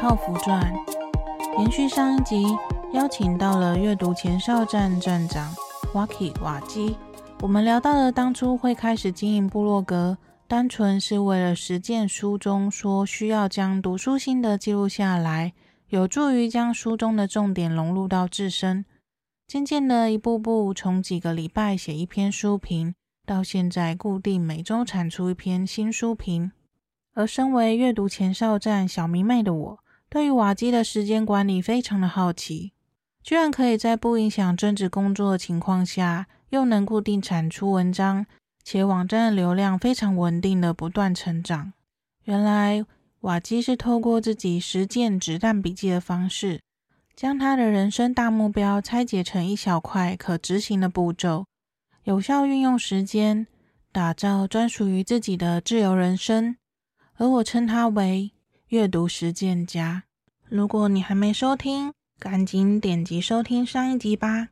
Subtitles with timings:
[0.00, 0.74] 泡芙传》。
[1.60, 2.46] 延续上一集，
[2.94, 5.54] 邀请到了阅读前哨站站长
[5.92, 6.96] 瓦基瓦基。
[7.42, 10.16] 我们聊到了当初会开始经营部落格，
[10.48, 15.52] 单纯是为了实践书中说需要将读书心得记录下来，
[15.90, 18.86] 有助于将书中的重点融入到自身。
[19.46, 22.94] 渐渐的，一步步从几个礼拜写一篇书评，
[23.26, 26.52] 到现在固定每周产出一篇新书评。
[27.12, 29.78] 而身为阅读前哨站小迷妹的我，
[30.10, 32.72] 对于瓦基的时间管理非常的好奇，
[33.22, 38.26] 居然可以在不影响正职工作的情况下，又能固定产出文章，
[38.64, 41.72] 且网站的流量非常稳定的不断成长。
[42.24, 42.84] 原来
[43.20, 46.60] 瓦基是透过自己实践子弹笔记的方式。
[47.14, 51.44] 将他的人生大目标拆解成一小块可执行的步骤，
[52.04, 53.46] 有效运用时间，
[53.92, 56.56] 打造专属于自己的自由人生。
[57.16, 58.32] 而我称他为
[58.70, 60.04] 阅读实践家。
[60.48, 64.50] 如果你还没收听，赶紧点击收听上一集吧。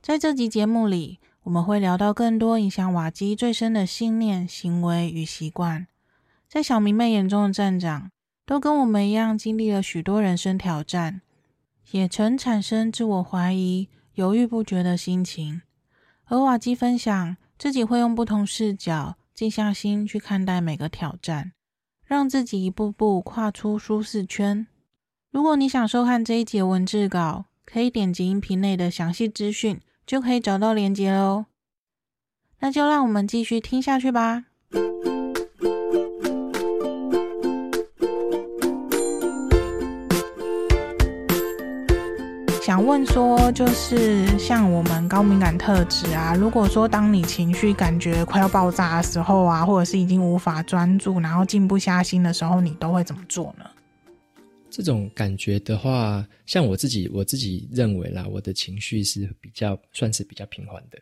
[0.00, 5.88] 在这集节目里，我们会聊到更多影响瓦基最深的信念、行为与习惯。
[6.48, 8.12] 在小迷妹眼中的站长，
[8.44, 11.22] 都跟我们一样经历了许多人生挑战。
[11.90, 15.62] 也曾产生自我怀疑、犹豫不决的心情，
[16.26, 21.50] 而瓦基分享自己会用不同视角、静下心去看待每个挑战，
[22.06, 24.66] 让自己一步步跨出舒适圈。
[25.30, 31.46] 如果你想收看这一集的文字稿，可以点击音频内的详细资讯，就可以找到连接喽。
[32.60, 34.44] 那就让我们继续听下去吧。
[42.76, 53.64] 想问说，就是像我们高敏感特质啊，如果说当你情绪感觉快要爆炸的时候啊，或者是已经无法专注，然后静不下心的时候，你都会怎么做呢？
[54.68, 60.98] 这种感觉的话，像我自己，我自己认为啦，我的情绪是比较算是比较平缓的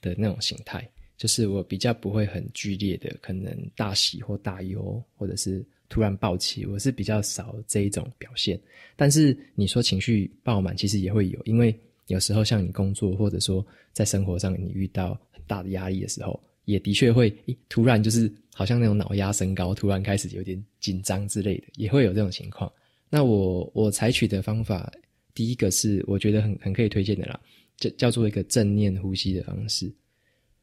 [0.00, 5.66] 的那种形态，就是我比较不会很剧烈的，可能大喜或大忧，或者是。
[5.88, 8.60] 突然爆起，我是比较少这一种表现。
[8.96, 11.74] 但是你说情绪爆满，其实也会有，因为
[12.06, 17.32] 有时候像你工作，或者说在生活上你遇到很大的压力的时候，也的确会，
[17.68, 22.70] 突然就是好像那种脑压升高，突然开始有点紧张之类的，也会有这种情况。
[23.08, 24.92] 那我我采取的方法，
[25.34, 27.38] 第一个是我觉得很很可以推荐的啦，
[27.76, 29.92] 叫叫做一个正念呼吸的方式。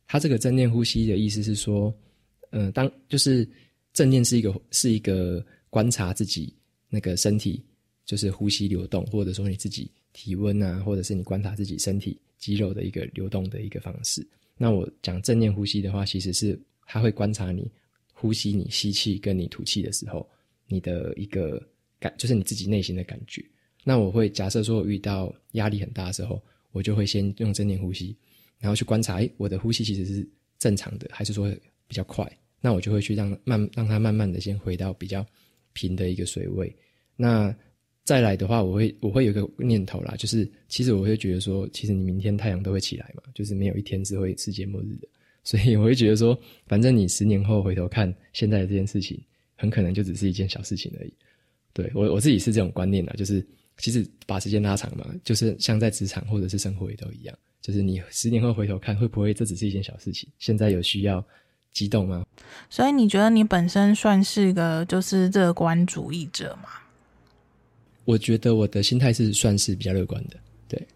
[0.07, 1.94] 它这个正念呼吸的意思是说，
[2.51, 3.47] 嗯、当就是。
[3.93, 6.53] 正念是一个是一个观察自己
[6.89, 7.63] 那个身体，
[8.05, 14.27] 就是呼吸流动，或者说你自己体温啊，或者是你观察自己身体肌肉的一个流动的一个方式。
[14.57, 17.69] 那我讲正念呼吸的话，其实是它会观察你
[18.13, 20.27] 呼吸，你吸气跟你吐气的时候，
[20.67, 21.61] 你的一个
[21.99, 23.43] 感，就是你自己内心的感觉。
[23.83, 28.15] 那我会假设说我遇到压力很大的时候，我就会先用正念呼吸，
[28.59, 30.27] 然后去观察，诶，我的呼吸其实是
[30.57, 31.53] 正常的，还是说
[31.87, 32.25] 比较快？
[32.66, 35.25] 那我就会去让慢让它慢慢的先回到比较
[35.74, 36.74] 平的一个水位。
[37.18, 37.53] 那
[38.06, 45.07] 再来的话，我会我会有个念头啦，就是其实我会觉得说，其实你明天太阳都会起来嘛，就是没有一天是会世界末日的。
[45.44, 49.22] 所以我会觉得说，反正你十年后回头看现在的这件事情，
[49.56, 51.13] 很可能就只是一件小事情而已。
[51.73, 53.46] 对，我我自己是这种观念啦，就是
[53.78, 60.29] 其实把时间拉长嘛，就是像在职场或者是生活也都一样，就是你十年后回头看，会不会这只是一件小事情？
[60.40, 61.25] 现在有需要。
[61.73, 62.23] 激动吗？
[62.69, 66.69] 所以你觉得你本身算是个就是乐观主义者吗？
[68.06, 70.88] 我觉得我的心态是算是比较乐观的，对。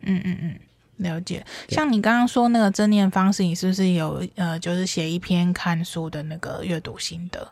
[0.00, 0.60] 嗯嗯嗯，
[0.96, 1.44] 了解。
[1.68, 7.46] 像你刚刚说那个正念方式，你是不是有呃，就是写一篇看书的那个阅读心得？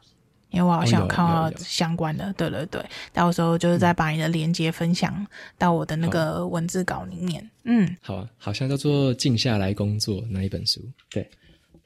[0.50, 5.26] 因为我好像看到相关的，哦、对对对，到时候就是再把你的连接分享
[5.56, 7.50] 到我的那个文字稿里面。
[7.64, 11.30] 嗯，好啊，好像叫做《静下来工作》那一本书，对。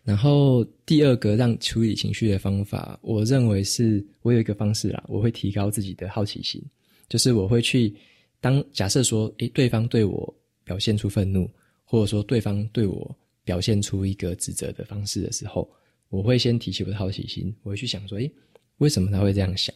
[0.07, 6.63] 然后第二个让处理情绪的方法，我认为是我有一个方式啦，我会提高自己的好奇心，
[7.09, 7.93] 就是我会去
[8.41, 10.33] 当假设说，诶，对方对我
[10.63, 11.51] 表现出愤怒，
[11.85, 15.69] 或者说对方对我表现出一个指责的方式的时候，
[16.09, 18.31] 我会先提起我的好奇心，我会去想说，诶，
[18.79, 19.75] 为什么他会这样想？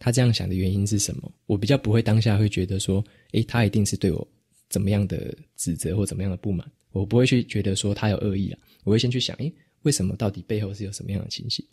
[0.00, 1.32] 他这样想的原因是什么？
[1.46, 4.26] 我比较不会当下会觉得说，诶，他一定是对我
[4.68, 8.58] 怎么样的指责或怎么样的不满，我不会去觉得说他有恶意啦。
[8.84, 9.52] 我会先去想，诶，
[9.82, 11.64] 为什么到底背后是有什么样的情绪？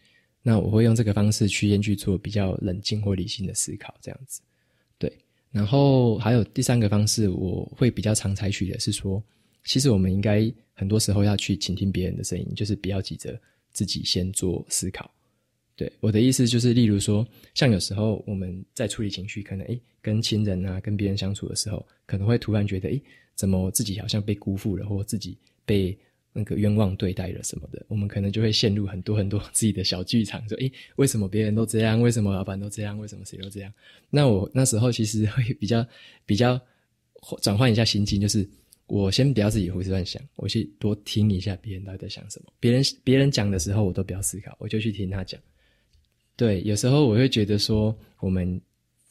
[0.42, 4.42] 那我会用这个方式去先去做比较冷静或理性的思考，这样子。
[4.98, 5.12] 对，
[5.52, 9.22] 然后还有第三个方式，我会比较常采取的是说，
[9.66, 13.40] 其实我们应该很多时候要去倾听别人的声音，就是不要急着
[13.72, 15.12] 自己先做思考。
[15.76, 23.02] 对，我的意思就是，例如说，像有时候我们在处理情绪，可能诶跟亲人啊，跟别人相处的时候，可能会突然觉得，诶
[23.36, 25.98] 怎么自己好像被辜负了，或自己被
[26.34, 32.02] 那个冤枉对待了什么的，我们可能就会陷入很多很多自己的小剧场，说，诶为什么别人都这样？
[32.02, 32.98] 为什么老板都这样？
[32.98, 33.74] 为什么谁都这样？
[34.10, 35.86] 那我那时候其实会比较
[36.26, 36.60] 比较
[37.42, 38.50] 转换一下心境，就是。
[38.92, 42.52] 我先不要自己胡思乱想，我去多听一下别人到底在想什么。
[42.60, 45.40] 别人别人讲的时候，我都不要思考，我就去听他讲。
[46.36, 48.60] 对，有时候我会觉得说，我们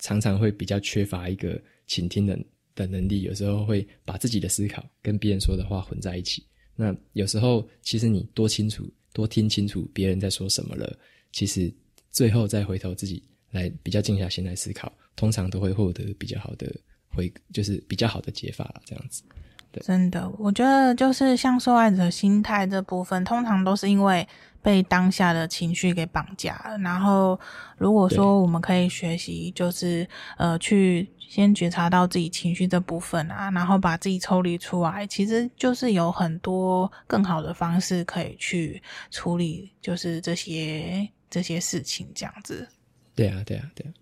[0.01, 2.37] 常常会比较缺乏一个倾听的
[2.75, 6.45] 的能力，有时候会把自己的思考跟别人说的话混在一起。
[6.81, 10.97] 那有时候，其实你多清楚、多听清楚别人在说什么了，
[11.33, 11.73] 其实
[12.13, 13.21] 最后再回头自己
[13.51, 16.73] 来比较静下心来思考，通常都会获得比较好的
[17.09, 18.81] 回，就是比较好的解法。
[18.87, 19.25] 这样子。
[19.73, 24.27] 真的，我觉得就是像受害者心态这部分，通常都是因为
[24.61, 26.77] 被当下的情绪给绑架了。
[26.79, 27.39] 然后，
[27.77, 42.67] 如果说我们可以学习，就是呃，去先觉察到自己情绪这部分啊，然后把自己抽离出来，其实就是有很多更好的方式可以去处理，就是这些这些事情这样子。
[43.15, 43.93] 对啊，对啊，对啊。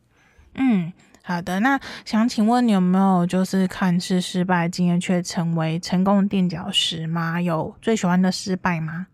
[0.55, 0.93] 嗯。
[1.29, 7.43] 好的，那想请问你有没有就是看似失败经验却成为成功垫脚石吗？
[7.43, 9.09] 有最喜欢的失败吗？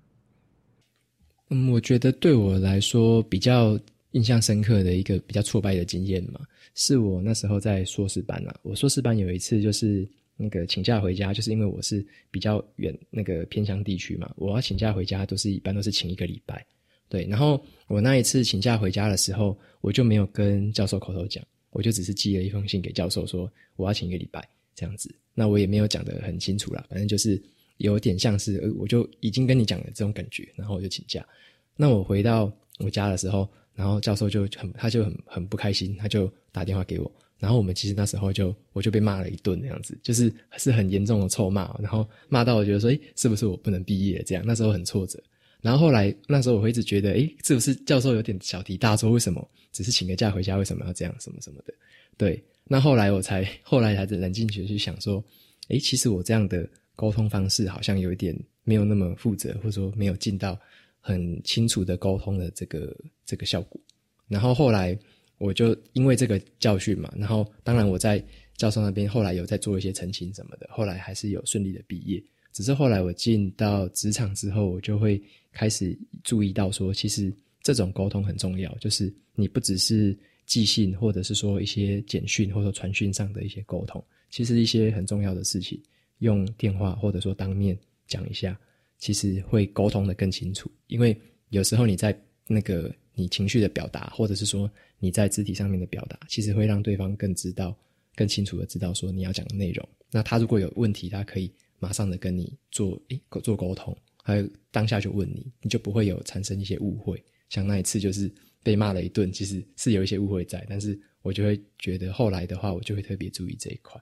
[1.48, 3.80] 嗯，我觉得对我来说比较
[4.10, 6.40] 印象深刻的一个比较挫败的经验嘛，
[6.74, 8.54] 是我那时候在硕士班啊。
[8.60, 10.06] 我硕士班有一次就是
[10.36, 16.62] 那个请假回家，就是因为我是比较远那个偏乡地区嘛，我要请假回家都是一般都是请一个礼拜。
[17.08, 21.42] 对，然后我那一次请假回家的时候，我就没有跟教授口头讲。
[21.72, 25.12] 我就只是寄了一封信给教授，说我要请一个礼拜这样子。
[25.34, 27.42] 那我也没有讲得很清楚啦，反正就是
[27.78, 31.26] 有点像是，呃，我就已经跟你讲了这种感觉，然后我就请假。
[31.74, 37.10] 那我回到我家的时候，然后教授就很，他就很很不开心，他就打电话给我。
[37.38, 44.44] 然后我们其实那时候就，我就被骂了一顿，那样子，就是是很严重的臭骂，然后骂到我觉得说，诶，是不是我不能毕业这样？
[44.46, 45.20] 那时候很挫折。
[45.62, 49.10] 然后后来那时候我会一直觉得，诶，是不是教授有点小题大做？
[49.12, 51.16] 为什么只是请个假回家，为什么要这样？
[51.20, 51.72] 什么什么的？
[52.18, 52.42] 对。
[52.64, 55.24] 那后来我才 后来才冷静起来去想说，
[55.68, 60.58] 诶，其实我这样的沟通方式好像有一点没有那么负责，或者说没有尽到
[61.00, 63.80] 很清楚的沟通的这个这个效果。
[64.28, 64.98] 然后后来
[65.38, 68.22] 我就因为这个教训嘛，然后当然我在
[68.56, 72.22] 教授那边后来有在做一些澄清什么的，后来还是有顺利的毕业。
[72.52, 75.22] 只是后来我进到职场之后，我就会。
[75.54, 75.94] 开始
[76.24, 77.30] 注意到说，其实
[77.62, 85.78] 这种沟通很重要，就是你不只是寄信，或者是说一些简讯或者传讯上的一些沟通，其实一些很重要的事情，
[86.20, 88.58] 用电话或者说当面讲一下，
[88.96, 90.70] 其实会沟通得更清楚。
[90.86, 91.14] 因为
[91.50, 97.76] 有时候你在那个你情绪的表达，或者是说你在肢体上面的表达，其实会让对方更知道、
[98.16, 99.86] 更清楚的知道说你要讲的内容。
[100.10, 101.52] 那他如果有问题，他可以
[101.82, 103.96] 马上的跟你做诶做沟通。
[104.22, 107.20] 还有当下就问你，你就不会有产生一些误会。
[107.48, 108.32] 像那一次就是
[108.62, 114.00] 被骂了一顿，其实是有一些误会在，但是我就会觉得后来的话，我就会特别注意这一块。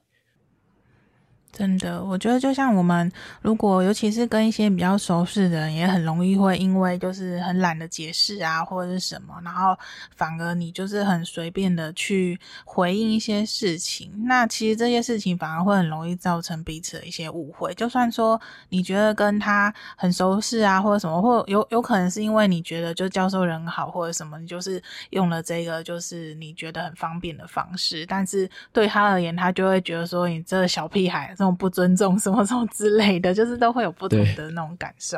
[1.51, 3.11] 真的，我觉得就像我们，
[3.41, 9.77] 如果尤其是跟一些比较熟识的人，也很容易会因为就是很懒得解释啊，或者是什么，然后
[10.15, 14.09] 反而你就是很随便的去回应一些事情。
[14.25, 17.73] 那其实这些事情反而会很容易造成彼此的一些误会。
[17.73, 31.35] 就算说你觉得跟他很熟识啊，或者什么，或有有可能是因为你觉得就教授人好，或者什么，你就是用了这个就是你觉得很方便的方式，但是对他而言，他就会觉得说你这小屁孩。
[31.41, 35.17] 这种不尊重什么什么之类的，就是都会有不同的那种感受。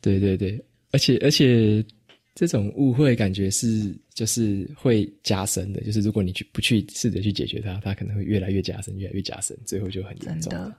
[0.00, 1.84] 对对对，而且而且
[2.32, 10.52] 这种误会感觉是就是会加深的，就是如果你去不去试着去解决它，它可能会越来越加深，越来越加深，最后就很严重。
[10.52, 10.72] 真的。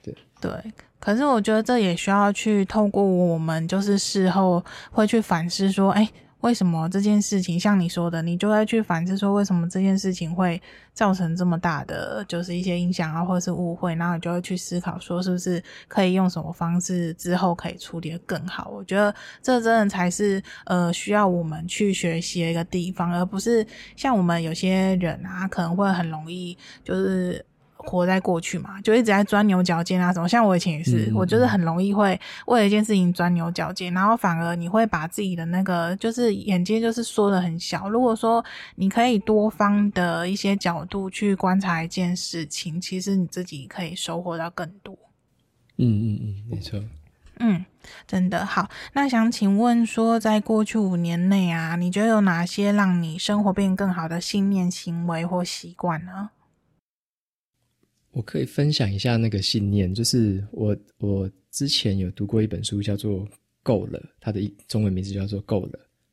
[0.00, 6.08] 对对，可是我觉得这也需要去透过我们就是事后会去反思说，哎。
[6.40, 10.60] 为什么这件事情像你说的，你就会去反思说，为什么这件事情会
[10.94, 18.70] 造成这么大的就是一些影响啊，或者是误会，然后你就会去思考说，是不是可以用什么方式之后可以处理得更好？
[18.70, 23.66] 我觉得这真的才是呃需要我们去学习一个地方，而不是
[23.96, 27.44] 像我们有些人啊，可能会很容易就是。
[27.84, 30.28] 活在过去嘛，就一直在钻牛角尖啊什么。
[30.28, 37.88] 像我以前也是，嗯、我就是很容易会为了一件事情钻牛角尖，然后反而你会把自己的那个就是眼界就是缩的很小。
[37.88, 38.44] 如果说
[38.76, 44.96] 你可以多方的一些角度去观察一件事情，其实你自己可以收获到更多。
[45.78, 46.78] 嗯嗯嗯，没错。
[47.42, 47.64] 嗯，
[48.06, 48.68] 真的好。
[48.92, 56.28] 那想请问说，在过去五年内啊，你觉得有哪些让你生活变更好的信念、行为或习惯呢？
[58.12, 63.26] 我可以分享一下那个信念，就是我我之前有读过一本书，叫做
[63.62, 65.72] 《够了》，它的中文名字叫做《够了》。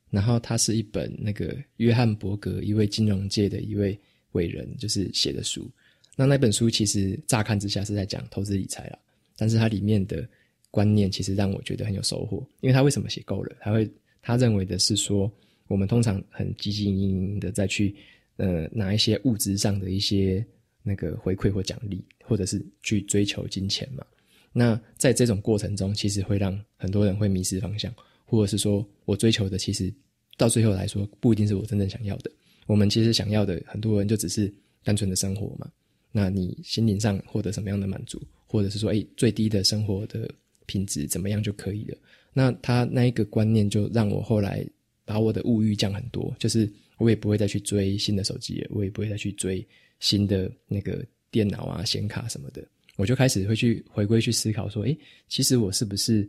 [0.10, 4.00] 然后它是一本那个约翰伯格，一位金融界的一位
[4.32, 5.70] 伟人，就是写的书。
[6.16, 9.00] 那那本书其实乍看之下是在讲投资理财啦，
[9.36, 10.28] 但是它里面的。
[10.70, 13.56] 观念其实让我觉得很有收获，因为他为什么写够了？
[13.62, 13.90] 他会
[14.22, 15.32] 他认为的是说，
[15.68, 17.96] 我们通常很汲汲营营的再去
[18.36, 20.46] 呃拿一些物质上的一些
[20.88, 24.06] 那个回馈或奖励，或者是去追求金钱嘛。
[24.54, 27.94] 那在这种过程中，其实会让很多人会迷失方向，
[28.26, 29.94] 或者是说我追求的其实
[30.38, 32.32] 到最后来说不一定是我真正想要的。
[32.66, 34.52] 我们其实想要的很多人就只是
[34.84, 35.70] 单纯的生活嘛。
[36.12, 40.30] 那你心灵上获得什么样的满足，或者是说，诶，最低的生活的。
[40.68, 41.98] 品质怎么样就可以了。
[42.34, 44.68] 那他那一个观念就让我后来
[45.06, 49.66] 把我的物欲降很多，就是我也不会再去追新的手机，我也不会再去追
[50.00, 52.66] 新的那个电脑啊、显卡什么的。
[52.96, 56.28] 我就开始会去回归去思考说，诶，其实我是不是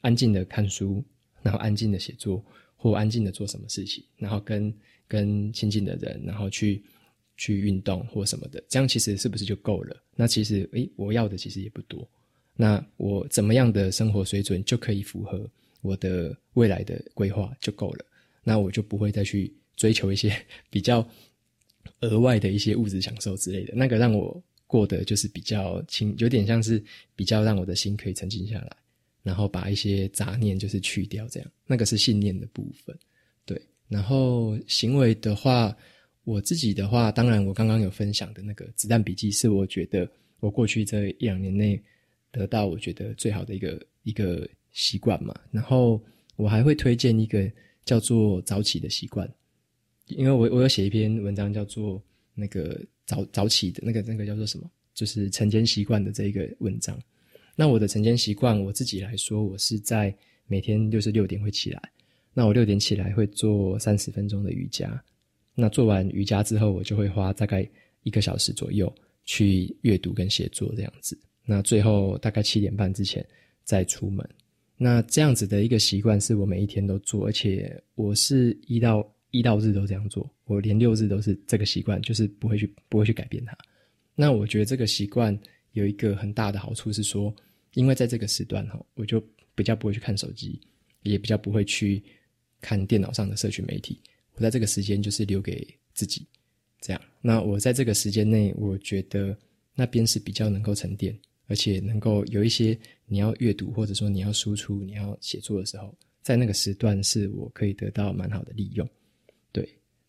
[0.00, 1.02] 安静的看书，
[1.42, 2.44] 然后安静的写作，
[2.76, 4.72] 或安静的做什么事情，然后跟
[5.08, 6.82] 跟亲近的人，然后去
[7.36, 10.00] 去运动或什么的，这样其实是不是就够了？
[10.14, 12.08] 那其实，诶，我要的其实也不多。
[12.56, 15.50] 那我怎么样的生活水准就可以符合
[15.82, 18.04] 我的未来的规划就够了？
[18.44, 20.32] 那我就不会再去追求一些
[20.70, 21.04] 比较
[22.00, 23.74] 额外的一些物质享受之类的。
[23.74, 26.82] 那个让我过得就是比较轻，有点像是
[27.14, 28.76] 比较让我的心可以沉静下来，
[29.22, 31.50] 然后把一些杂念就是去掉，这样。
[31.66, 32.96] 那个是信念的部分，
[33.44, 33.60] 对。
[33.88, 35.76] 然后行为的话，
[36.24, 40.10] 我自己的话，当然我刚刚有分享的那个子弹笔记，是我觉得
[40.40, 41.82] 我过去这一两年内。
[42.36, 46.02] 得到我觉得最好的一个一个习惯嘛，然后
[46.34, 47.48] 我还会推荐一个
[47.84, 49.32] 叫做早起的习惯，
[50.06, 52.02] 因为我我有写一篇文章叫做
[52.34, 56.98] 那个早早起的那个那个叫做什么，就是晨间习惯的这一个文章。
[57.56, 60.14] 那我的晨间习惯，我自己来说，我是在
[60.46, 61.80] 每天就是六点会起来，
[62.32, 65.02] 那我六点起来会做三十分钟的瑜伽，
[65.54, 67.68] 那做完瑜伽之后，我就会花大概
[68.02, 68.92] 一个小时左右
[69.24, 71.18] 去阅读跟写作这样子。
[71.46, 73.24] 那最后大概七点半之前
[73.62, 74.28] 再出门，
[74.76, 83.56] 那这样子的一个习惯是我每一天都做，而且我是一到一到日都这样做，我连六日都是这个习惯，就是不会去不会去改变它。
[84.14, 85.36] 那我觉得这个习惯
[85.72, 87.34] 有一个很大的好处是说，
[87.74, 89.20] 因为在这个时段哈，我就
[89.54, 90.60] 比较不会去看手机，
[91.02, 92.02] 也比较不会去
[92.60, 94.00] 看电脑上的社群媒体，
[94.34, 96.26] 我在这个时间就是留给自己，
[96.80, 97.02] 这样。
[97.20, 99.36] 那我在这个时间内，我觉得
[99.74, 101.14] 那边是比较能够沉淀。
[101.46, 102.74] 而且能够有一些
[103.04, 108.88] 你要阅读，或者说你要输出、你要写作的时候，在那个时段是我可以得到蛮好的利用。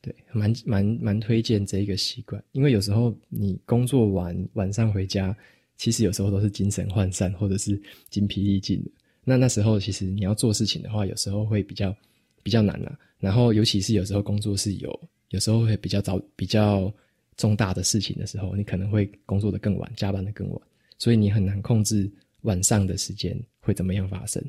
[0.05, 5.35] 对，蛮蛮蛮推荐这一个习惯，因为有时候你工作完晚上回家，
[5.77, 7.81] 其实有时候都是精神涣散，或者是
[8.11, 8.91] 精疲力尽的。
[9.23, 11.95] 那那时候其实你要做事情的话，有时候会比较
[12.43, 12.95] 比较难啊。
[13.17, 16.93] 然后尤其是有时候工作是有，有时候会比较早、比较
[17.35, 20.61] 重大的事情的时候，你可能会工作得更晚，加班得更晚。
[20.99, 22.07] 所以你很难控制
[22.41, 24.39] 晚上的时间会怎么样发生。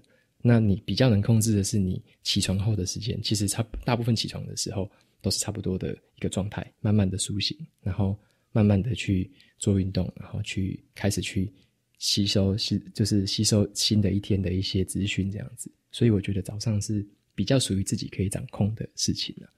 [0.42, 4.88] 那你比较能控制的是你起床后的时间，其实差大部分起床的时候
[5.22, 8.18] 都是差不多的一个状态，慢慢的苏醒，然后
[8.52, 11.52] 慢慢的去做运动，然后去开始去
[11.98, 15.70] 吸收，新就是吸收新的一天的一些资讯这样子。
[15.90, 19.48] 所以我觉得早上是比较属于自己可以掌控的事情了。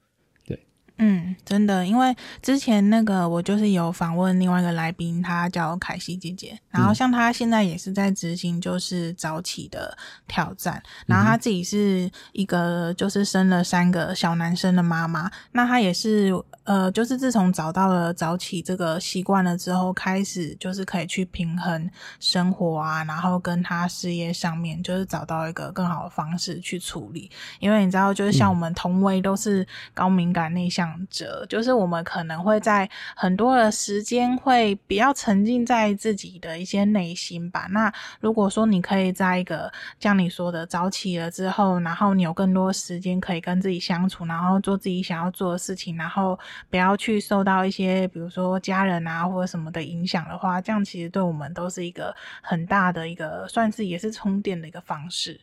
[0.98, 16.34] 嗯，真的，因为之前那个我就是有访问另外一个来宾，她叫凯西姐姐，然后像她现在也是在执行就是早起的挑战，然后她自己是一个就是生了三个小男生的妈妈，那她也是。
[16.68, 21.90] 呃，就是自从找到了早起这个习惯了之后，开始就是可以去平衡
[22.20, 27.30] 生活啊，然后跟他事业上面，就是找到一个更好的方式去处理。
[27.58, 37.66] 因为你知道，就是像我们同为都是高敏感内向者，就是我们可能会在很多的时间会比较沉浸在自己的一些内心吧。
[37.70, 46.38] 那如果说你可以在一个像你说的早起了之后，然后你有更多时间可以跟自己相处，然后做自己想要做的事情，然后。
[46.70, 55.40] 不要去受到一些，比如说家人啊或者什么的影响的话，这样其实对我们都是一个很大的一个，算是也是充电的一个方式。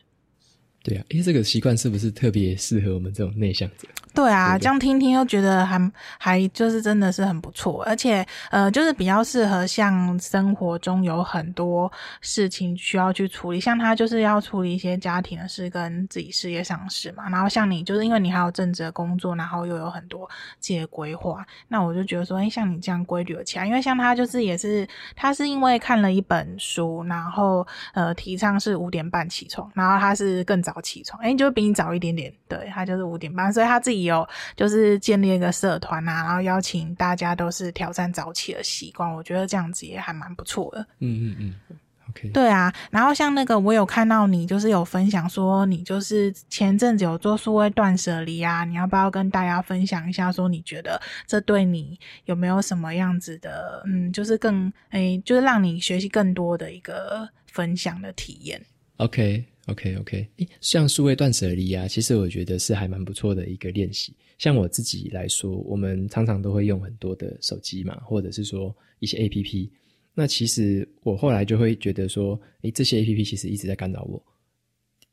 [0.86, 3.88] 对啊，因为这个习惯是不是特别适合我们这种内向者？
[4.14, 11.90] 对啊，这样听听又觉得还还就是真的是很不错，而且呃，就是比较适合像生活中有很多
[12.20, 17.28] 事情需要去处理，像他就是要处理一些家庭的事跟自己事业上的事嘛。
[17.28, 30.75] 然后像你，就是因为你还有正职的工作，然后又有很多自己的规划，那我就觉得说，哎，像你这样规律起来，因为像他就是也是他是因为看了一本书，然后呃提倡是五点半起床，然后他是更早。
[30.80, 32.32] 起床，哎，就比你早一点点。
[32.48, 39.12] 对，他就是五点半，所以他自己有就是建立一个社团啊，然后邀请大家都是挑战早起的习惯。
[39.12, 40.80] 我觉得这样子也还蛮不错的。
[41.00, 41.76] 嗯嗯嗯
[42.10, 42.28] ，OK。
[42.30, 50.30] 对啊，然后像那个我有看到你就是有分享说你就是前阵子有做数位断舍离啊，你要不要跟大家分享一下？
[50.30, 58.60] 说你觉得这对你有没有什么样子的，嗯，就是更哎，就是让你学习更多的一个分享的体验。
[58.98, 59.44] OK。
[59.66, 64.14] OK，OK，诶，像数位断舍离啊，其实我觉得是还蛮不错的一个练习。
[64.38, 69.68] 像我自己来说，我们常常都会用很多的手机嘛，或者是说一些 APP。
[70.14, 74.22] 那其实我后来就会觉得说，诶，这些 APP 其实一直在干扰我。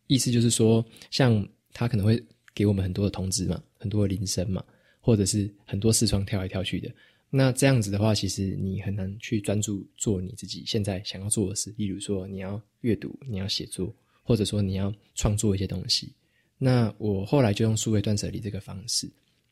[0.07, 4.63] 意思就是说，像它可能会给我们很多的通知嘛，很多的铃声嘛，
[5.01, 6.93] 或者是很多视窗跳来跳去的。
[7.31, 11.73] 那这样子的话，其实你很难去专注做你自己现在想要做的事。
[11.75, 13.91] 例如说，你要阅读，你要写作。
[14.23, 16.11] 或者说你要创作一些东西，
[16.57, 19.07] 那我后来就用数位断舍离这个方式，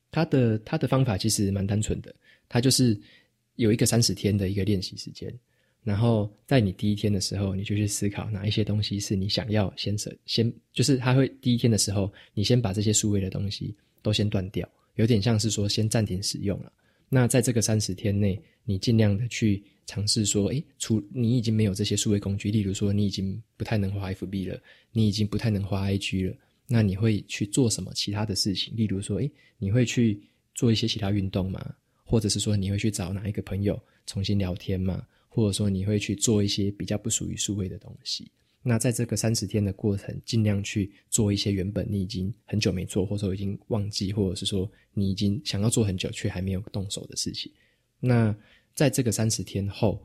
[0.09, 2.15] 它的它的方法其实蛮单纯的，
[2.47, 2.99] 它就是
[3.55, 5.31] 有一个三十天的一个练习时间，
[5.83, 16.71] 然后在你第一天的时候，你就去思考哪一些东西是你想要先舍，先就是它会第一天的时候，你先把这些数位的东西都先断掉，有点像是说先暂停使用了。
[17.13, 19.61] 那在这个三十天内，你尽量的去。
[19.87, 24.57] 尝试说，诶，除你已经没有这些数位工具，例如说你已经不太能滑 FB 了，
[24.93, 28.73] 你已经不太能滑 IG 了，那你会去做什么其他的事情？
[28.77, 30.21] 例如说，诶，你会去
[30.55, 31.75] 做一些其他运动吗？
[32.05, 35.05] 或者是说你会去找哪一个朋友重新聊天吗？
[35.27, 38.31] 或者说你会去做一些比较不属于数位的东西？
[38.63, 47.51] 那在这个三十天的过程，尽量去做一些原本你已经很久没做，或者说已经忘记，或者是说你已经想要做很久却还没有动手的事情。
[47.99, 48.35] 那
[48.75, 49.99] 在这个三十天后，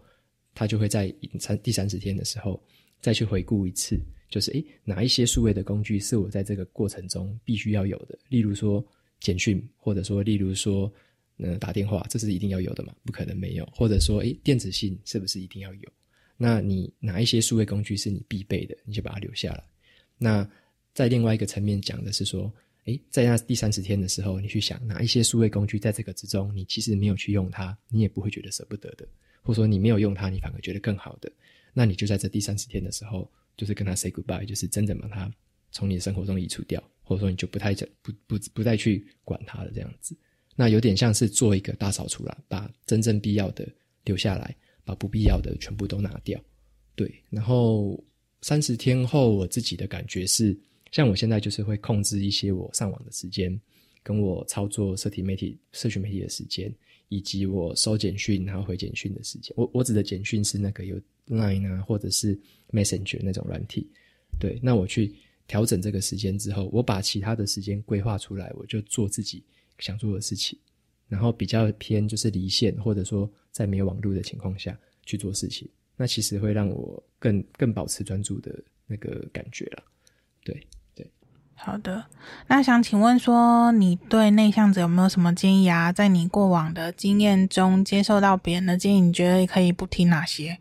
[0.55, 2.59] 他就会在三第三十天的时候
[3.01, 8.19] 再去回顾一次，就是诶，哪一些数位的工具是我在这个过程中必须要有的？
[8.31, 8.83] 例如说
[9.21, 10.91] 简讯，或者说例如说
[11.37, 12.95] 呃打电话，这是一定要有的嘛？
[13.05, 13.67] 不可能没有。
[13.67, 15.93] 或者说诶，电子信是不是一定要有？
[16.37, 18.77] 那你哪一些数位工具是你必备的？
[18.85, 19.65] 你就把它留下来。
[20.19, 20.49] 那
[20.95, 22.53] 在另外一个层面讲的是说。
[22.87, 29.05] 诶，在那第三十天的时候，你去想哪一些数位工具在这个之中，你其实没有去用它，你也不会觉得舍不得的，
[29.43, 31.29] 或者说你没有用它，你反而觉得更好的，
[31.73, 35.29] 那你就在这第三十天的时候，就是跟他 say goodbye，就是真正把它
[35.73, 40.17] 从你的生活中移除掉，或者说你就不太不不不再去管它了这样子。
[40.55, 43.69] 那有点像是做一个大扫除啦，把真正必要的
[44.05, 44.55] 留下来，
[44.87, 46.43] 把不必要的全部都拿掉。
[46.95, 48.03] 对，然后
[48.41, 50.59] 三十天后，我自己的感觉是。
[50.93, 53.61] 像我现在就是会控制一些我上网的时间，
[54.03, 56.73] 跟我操作社体媒体、社群媒体的时间，
[57.09, 59.53] 以及我收简讯然后回简讯的时间。
[59.57, 62.39] 我我指的简讯是那个有 Line 啊，或者是
[62.71, 63.87] Messenger 那种软体。
[64.39, 65.13] 对，那我去
[65.49, 69.43] 调整这个时间之后，我把其他的时间规划出来，我就做自己
[69.81, 70.57] 想做的事情，
[71.09, 75.67] 然后比较偏就是离线，或者说在没有网络的情况下去做事情。
[75.97, 78.55] 那其实会让我更更保持专注的
[78.87, 79.83] 那个感觉了。
[80.45, 80.55] 对
[80.95, 81.11] 对。
[81.55, 82.05] 好的，
[82.47, 85.91] 那想请问说，你对内向者有没有什么建议啊？
[85.91, 90.59] 在你过往的经验中，接受到别人的建议，你觉得可以不听哪些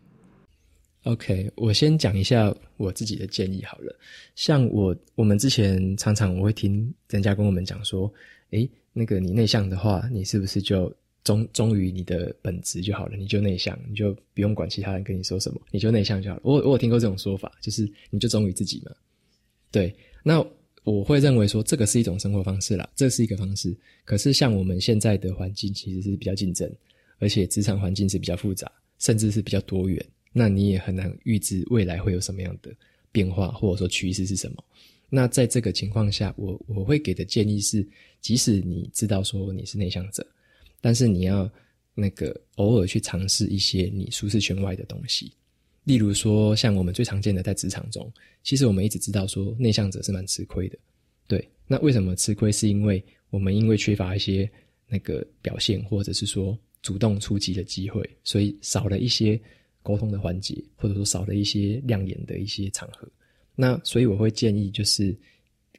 [1.03, 3.93] ？OK，我先讲一下我自己的建议好了。
[4.35, 8.09] 像我，我们之前常常我会听人家跟我们讲说，
[8.51, 10.91] 诶，那个你内向的话，你是不是就
[11.25, 13.17] 忠忠于你的本质就好了？
[13.17, 16.41] 你就内向，你就不用管其他人跟你说什么，你就内向就好了。
[16.45, 18.93] 我我有听过这种说法，就是你就忠于自己嘛。
[19.69, 20.41] 对，那。
[20.85, 23.75] 我会认为说，这个是一种生活方式啦，这是一个方式。
[24.03, 26.71] 可是像我们现在的环境其实是比较竞争，
[27.17, 30.05] 而且职场环境是比较复杂，甚至是比较多元。
[30.31, 32.71] 那你也很难预知未来会有什么样的
[33.11, 34.63] 变化，或者说趋势是什么。
[35.09, 37.83] 那在这个情况下，我我会给的建议是，
[38.21, 40.23] 即使你知道说你是内向者，
[40.85, 41.51] 但是你要
[41.95, 45.31] 那个偶尔去尝试一些你舒适圈外的东西。
[45.83, 48.07] 例如说，像我们最常见的在职场中，
[48.43, 50.77] 其实我们一直知道说内向者是蛮吃亏的，
[51.27, 51.49] 对。
[51.65, 52.51] 那为什么吃亏？
[52.51, 54.47] 是因为我们因为缺乏一些
[54.87, 59.41] 那个表现，或者是说主动出击的机会，所以少了一些
[59.81, 63.07] 沟通的环节，或者说少了一些亮眼的一些场合。
[63.55, 65.17] 那所以我会建议，就是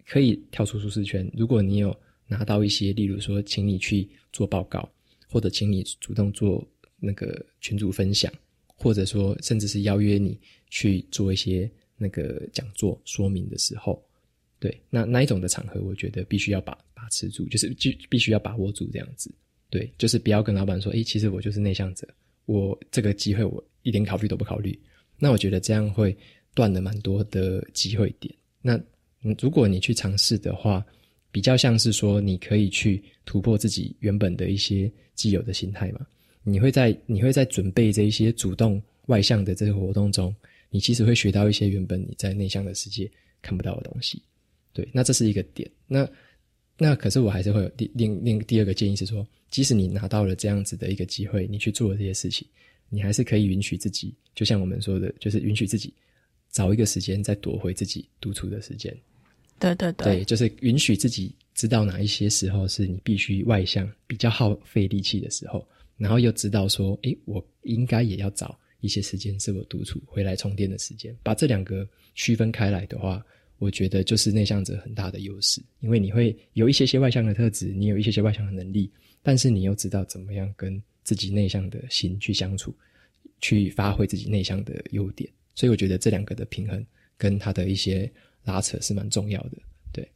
[0.05, 1.31] 可以跳出舒适圈。
[1.33, 4.89] 如果你有拿到一些，例如说，请你去做报告，
[5.29, 6.67] 或者请你主动做
[6.99, 8.33] 那个群组分享，
[8.77, 10.39] 或者说甚至是邀约你
[10.71, 14.03] 去做一些那个讲座说明的时候，
[14.59, 19.31] 对，那那一种的场合，我觉得必须要把把持住，就是就必须要把握住这样子。
[19.69, 22.07] 对，就是不要跟老板说，诶，其实我就是内向者，
[22.45, 24.79] 我这个机会我一点考虑都不考虑。
[25.19, 26.17] 那我觉得这样会
[26.55, 28.33] 断了蛮多的机会点。
[28.63, 28.81] 那
[29.41, 30.87] 如果你去尝试的话，
[31.37, 36.01] 比较像是说，你可以去突破自己原本的一些既有的心态嘛。
[36.43, 40.35] 你会在你会在准备这一些主动外向的这个活动中，
[40.71, 43.07] 你其实会学到一些原本你在内向的世界
[43.43, 44.23] 看不到的东西。
[44.73, 45.71] 对，那这是一个点。
[45.87, 46.09] 那
[46.79, 52.49] 那可是我还是会有另另另第二个建议是说，即使你拿到了这样子的一个机会，你去做了这些事情，
[52.89, 55.93] 你还是可以允许自己，就像我们说的，就是允许自己
[56.51, 58.97] 找一个时间再夺回自己独处的时间。
[59.59, 65.67] 对对对，就是允许自己知道哪一些时候是你必须外向、比较耗费力气的时候，
[65.97, 71.17] 然后又知道说，诶，我应该也要找一些时间是我独处、回来充电的时间。
[71.23, 73.25] 把这两个区分开来的话。
[73.59, 78.93] 我觉得就是内向者很大的优势，因为你会有一些些外向的特质，你有一些些外向的能力，
[79.23, 82.77] 但是你又知道怎么样跟自己内向的心去相处，
[83.41, 85.27] 去发挥自己内向的优点。
[85.55, 86.85] 所以我觉得这两个的平衡
[87.17, 88.13] 跟他的一些
[88.47, 89.53] 拉扯是蛮重要的。
[89.93, 90.11] 对，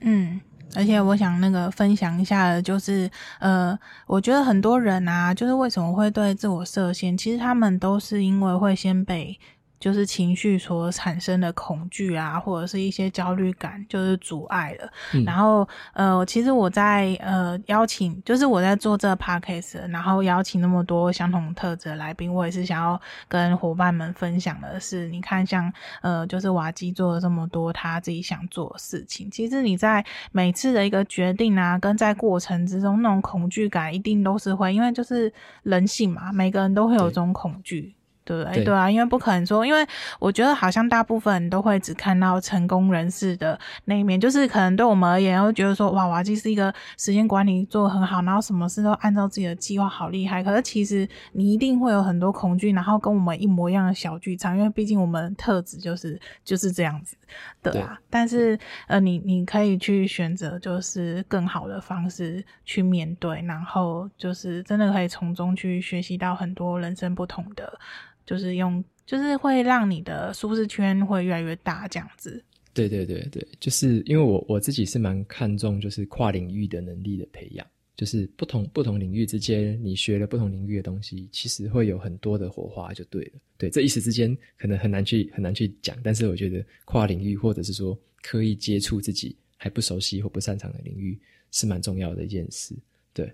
[0.00, 0.40] 嗯，
[0.74, 9.36] 而且我想那个分享一下就是，呃，我觉得很多人啊，就是为什么会对自我设限，其实他们都是因为会先被。
[9.78, 14.88] 就是情绪所产生的恐惧啊，或者是一些焦虑感，就是阻碍了。
[15.14, 37.95] 嗯、然后，呃，其实我在呃邀请，就是我在做这个 podcast，然后邀请那么多相同特质的来宾，我也是想要跟伙伴们分享的是，你看像呃，就是瓦基做了这么多他自己想做的事情，其实你在每次的一个决定啊，跟在过程之中那种恐惧感，一定都是会，因为就是人性嘛，每个人都会有这种恐惧。
[38.26, 39.86] 对对，对啊，因为不可能说，因为
[40.18, 50.42] 我觉得好像大部分人都会只看到成功人士的那一面，就是可能对我们而言，会觉得说，哇，瓦基是一个时间管理做得很好，然后什么事都按照自己的计划，好厉害。
[50.42, 57.16] 可是其实你一定会有很多恐惧，然后跟我们一模一样的小剧场，因为毕竟我们特质就是就是这样子
[57.62, 57.98] 的啊。
[58.10, 58.58] 但是
[58.88, 67.78] 呃，你你可以去选择，就是更好的方式去面对，然后就是真的可以从中去学习到很多人生不同的。
[68.26, 72.42] 就是用，就是会让你的舒适圈会越来越大，这样子。
[72.74, 83.40] 对对对对，就是因为我我自己是蛮看重就是跨领域的能力的培养，就是不同不同领域之间，你学了不同领域的东西，其实会有很多的火花，就对了。
[83.56, 91.18] 对，这一时之间可能很难去很难去讲，但是我觉得跨领域或者是说刻意接触自己还不熟悉或不擅长的领域，
[91.52, 92.76] 是蛮重要的一件事。
[93.14, 93.32] 对。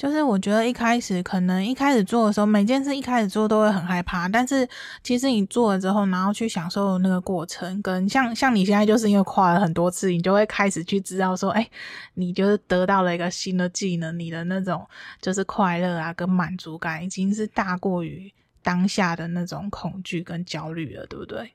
[0.00, 4.66] 就是我觉得一开始可能一开始做的时候，每件事一开始做都会很害怕，但是
[5.04, 11.68] 其实你做了之后，然后去享受那个过程，跟像像你现在就是因为跨了很多次，你就会开始去知道说，哎，
[12.14, 14.88] 你就是得到了一个新的技能，你的那种
[15.20, 18.32] 就是快乐啊跟满足感已经是大过于
[18.62, 21.46] 当下的那种恐惧跟焦虑了，对不对？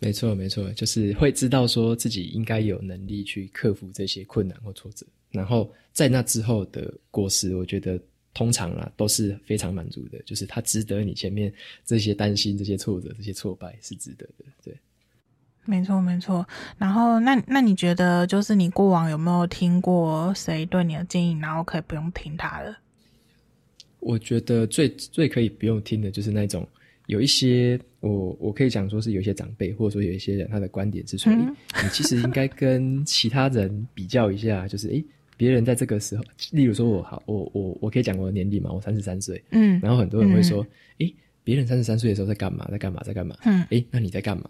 [0.00, 5.06] 没错，没错，就是会知道说自己应该有能力去克服这些困难或挫折。
[5.34, 8.00] 然后在那之后的果实，我觉得
[8.32, 11.52] 通常啦都是非常满足的，就是它值得你前面
[11.84, 14.44] 这些担心、这些挫折、这些挫败是值得的。
[14.64, 14.76] 对，
[15.64, 16.46] 没错没错。
[16.78, 22.74] 然后那那你觉得，就是你过往有没有听过谁对你的建议，然后可以不用听他的？
[24.00, 26.68] 我觉得最最可以不用听的就是那种
[27.06, 35.04] 有一些我我可以讲说是有一些长辈，或者说有一些人他的观点是说，嗯、你其实应该跟其他人比较一下，就是诶。
[35.36, 38.72] 别人在这个时候，例如说我好，我我我可以讲我的年龄嘛？
[38.72, 40.66] 我三十三岁，嗯，然后很多人会说，
[40.98, 42.68] 诶、嗯，别人三十三岁的时候在干嘛？
[42.70, 43.02] 在干嘛？
[43.02, 43.36] 在干嘛？
[43.44, 44.48] 嗯，诶，那你在干嘛？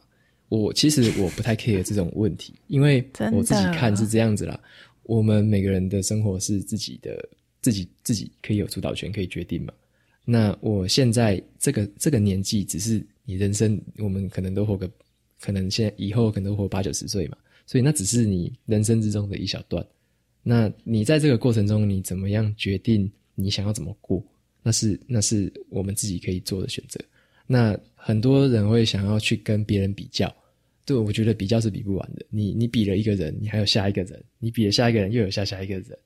[0.48, 4.58] 我其实我不太 care 这种问题， 因为我自己看是这样子啦。
[5.04, 7.28] 我们每个人的生活是自己的，
[7.60, 9.72] 自己自己可以有主导权，可以决定嘛。
[10.24, 14.90] 那我现在这个这个年纪，只是你人生，我们可能都活个，
[15.40, 19.84] 可能现在以后可能都活八九十岁嘛，所以那只是你人生之中的一小段。
[20.44, 24.22] 那你在这个过程中，你怎么样决定你想要怎么过？
[24.62, 27.00] 那是那是我们自己可以做的选择。
[27.46, 30.32] 那很多人会想要去跟别人比较，
[30.84, 32.24] 对，我觉得比较是比不完的。
[32.30, 35.98] 你你比了一个人，你还有下一个人，你比了下一个人，又有下下一个人，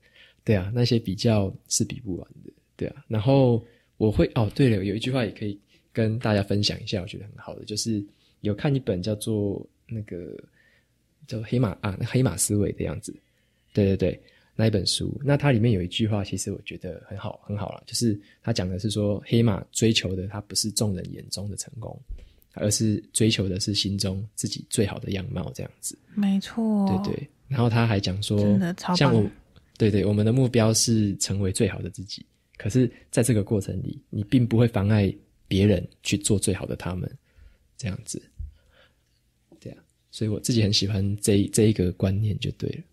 [0.43, 3.05] 对啊，那些比较是比不完的，对啊。
[3.07, 3.63] 然后
[3.97, 5.59] 我会哦，对了，有一句话也可以
[5.91, 8.03] 跟大家分享一下，我觉得很好的，就是
[8.41, 10.35] 有看一本叫做那个。
[11.27, 13.15] 叫黑马啊，黑马思维的样子。
[13.73, 14.21] 对对对，
[14.55, 21.97] 那一本书，那它里面有一句话，其实我觉得很好，很好啦，就是他讲的是说，黑马追求的他不是众人眼中的成功，
[22.53, 25.97] 而是追求的是心中自己最好的样貌，这样子。
[26.15, 26.87] 没错。
[27.03, 28.37] 对对，然后他还讲说，
[28.95, 29.23] 像我，
[29.77, 32.25] 对对，我们的目标是成为最好的自己，
[32.57, 35.13] 可是在这个过程里，你并不会妨碍
[35.47, 37.09] 别人去做最好的他们，
[37.77, 38.21] 这样子。
[39.59, 39.77] 对啊，
[40.11, 42.83] 所以我自己很喜欢这这一个观念，就对了。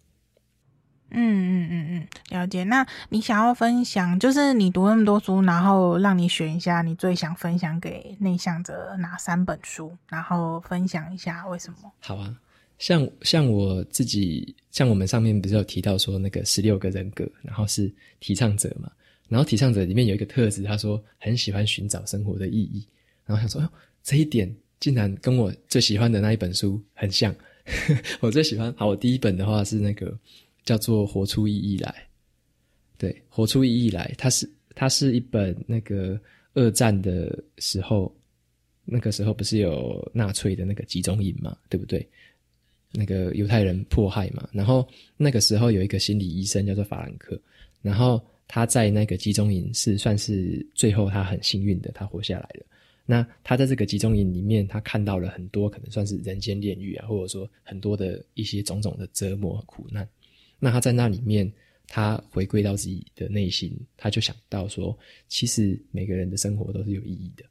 [1.10, 2.64] 嗯嗯嗯嗯，了解。
[2.64, 11.92] 那你想要分享，就是你读那么多书，然后让你选一下你最想分享给内向者哪三本书，然后分享一下为什么？
[12.00, 12.34] 好啊，
[12.78, 18.90] 像像我自己，像我们上面不是有提到说那个十六个人格，然后是提倡者嘛，
[19.28, 22.86] 然后提倡者里面有一个特质，他说很喜欢寻找生活的意义，
[23.24, 23.70] 然后想说，哦，
[24.02, 27.34] 这一点竟然跟我最喜欢的那一本书很像。
[28.20, 30.12] 我最喜欢，好，我第一本的话是那个。
[30.66, 32.06] 叫做活出意义来，
[32.98, 36.20] 对，活出意义来，它是它是一本那个
[36.52, 38.14] 二战的时候，
[38.84, 42.06] 那个时候不是有纳粹的那个集中营嘛，对不对？
[42.92, 47.38] 那个犹太人迫害嘛，然后那个时候有一个心理医生叫做法兰克，
[47.82, 52.66] 然后他在那个集中营是算是最后他很幸运的，他活下来了。
[53.04, 60.08] 那他在这个集中营里面，他看到了很多可能算是人间炼狱啊，或者说很多的一些种种的折磨和苦难。
[60.58, 61.50] 那他在那里面，
[61.86, 64.96] 他回归到自己的内心，他就想到说，
[65.28, 67.44] 其实每个人的生活都是有意义的，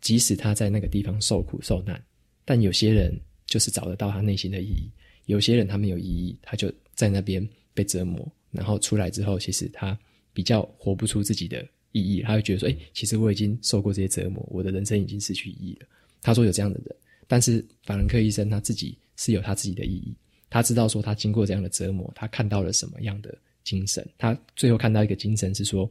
[0.00, 2.02] 即使他在那个地方受苦受难，
[2.44, 4.90] 但有些人就是找得到他内心的意义，
[5.26, 9.98] 有些人他没有意义，他就在那边被折磨，然后出来之后，其实他
[10.32, 15.86] 比较活不出自己的意义，他会觉得说，诶，其实我已经受过这些折磨，我的人生已经失去意义了。
[16.22, 16.94] 他说有这样的人，
[17.26, 20.14] 但是法兰克医生他自己是有他自己的意义。
[20.50, 23.32] 他知道说，他经过这样的折磨，他看到了什么样的
[23.62, 24.06] 精神？
[24.18, 25.88] 他最后看到一个精神是说，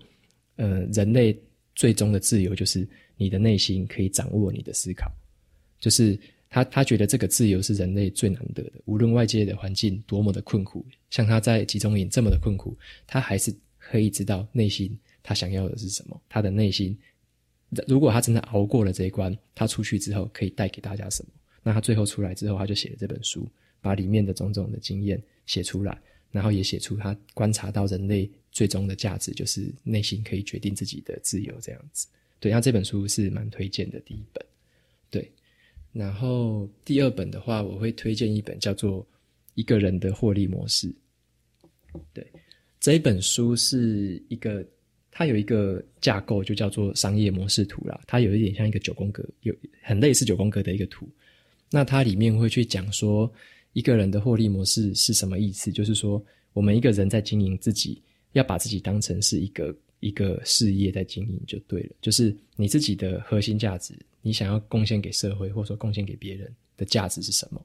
[0.58, 1.36] 呃，人类
[1.76, 5.10] 最终的自由就是你的内心可以掌握你的思考，
[5.80, 6.20] 就是
[6.50, 8.74] 他他觉得这个自由是人类最难得的。
[8.84, 16.22] 无论外界的环境多么的困苦，像他在集中营这么的困苦，他还是可以知道内心他想要的是什么。
[16.28, 16.98] 他的内心，
[17.88, 21.32] 如果他真的熬过了这一关，他出去之后可以带给大家什么？
[21.64, 23.48] 那他最后出来之后，他就写了这本书。
[23.82, 25.98] 把里面的种种的经验写出来，
[26.32, 32.08] 然后也写出他观察到人类最终的价值，就是内心可以决定自己的自由这样子。
[32.40, 34.46] 对，那这本书是蛮推荐的第一本。
[35.10, 35.32] 对，
[35.92, 39.04] 然后第二本的话，我会推荐一本叫做
[39.56, 40.88] 《一个人的获利模式》。
[42.14, 42.26] 对，
[42.80, 44.66] 这一本书是一个，
[45.12, 48.00] 它有一个架构，就叫做商业模式图啦。
[48.08, 51.10] 它有一点像一个九宫格，有很类似九宫格的一个图。
[51.72, 53.32] 那它里面会去讲说。
[53.74, 55.72] 一个人的获利模式是什么意思？
[55.72, 58.02] 就是说，我们一个人在经营自己，
[58.34, 61.90] 要把自己当成是一个一个事业在经营就对了。
[62.02, 67.64] 就是你自己的核心价值，你想要贡献给社会，或者说贡献给别人的价值是什么？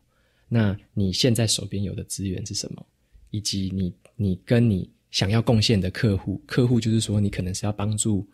[0.49, 2.85] 那你现在手边有的资源是什么？
[3.31, 8.27] 以及你你跟你想要贡献的客户，客户就是说你可能是要帮助。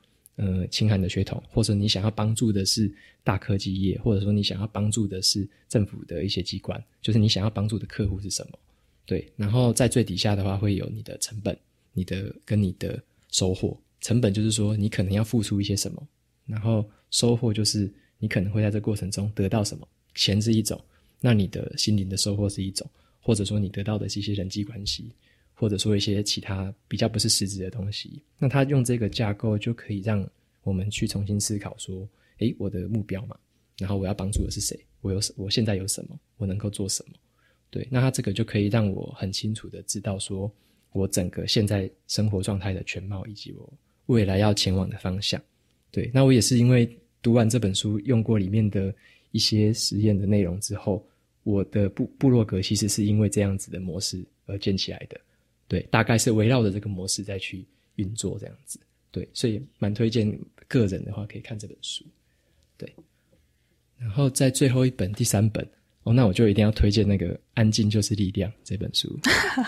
[0.43, 2.91] 呃，清寒的血统，或者你想要帮助的是
[3.23, 8.59] 大科技业，或者说你想要帮助的是政府的一些机关，就是你想要帮助的客户是什么？
[9.05, 11.55] 对，然后在最底下的话会有你的成本，
[11.93, 12.99] 你的跟你的
[13.29, 13.79] 收获。
[14.01, 16.09] 成本就是说你可能要付出一些什么，
[16.47, 19.87] 然后收获就是你可能会在这过程中得到什么。
[20.15, 20.83] 钱是一种，
[21.21, 22.89] 那你的心灵的收获是一种，
[23.21, 25.13] 或者说你得到的是一些人际关系。
[25.61, 30.27] 或者说一些其他比较不是实质的东西，那他用这个架构就可以让
[30.63, 33.37] 我们去重新思考说，诶，我的目标嘛，
[33.77, 34.75] 然后我要帮助的是谁？
[35.03, 36.19] 我有，我现在有什么？
[36.39, 37.15] 我能够做什么？
[37.69, 40.51] 对，那他这个就可以让我很清楚的知道说，
[40.93, 43.71] 我整个现在生活状态的全貌，以及我
[44.07, 45.39] 未来要前往的方向。
[45.91, 46.89] 对，那我也是因为
[47.21, 48.95] 读完这本书，用过里面的
[49.31, 51.07] 一些实验的内容之后，
[51.43, 55.21] 我的部部落格其实是因为这样子的模式而建起来的。
[55.71, 58.81] 对，大概是围绕着这个模式再去运作这样子。
[59.13, 60.29] 对，所以蛮推荐
[60.67, 62.05] 个人的话可以看这本书。
[62.77, 62.93] 对，
[63.97, 65.65] 然后在最后一本第三本
[66.03, 69.17] 哦，那我就一定要推荐那个《安静就是力量》这本书。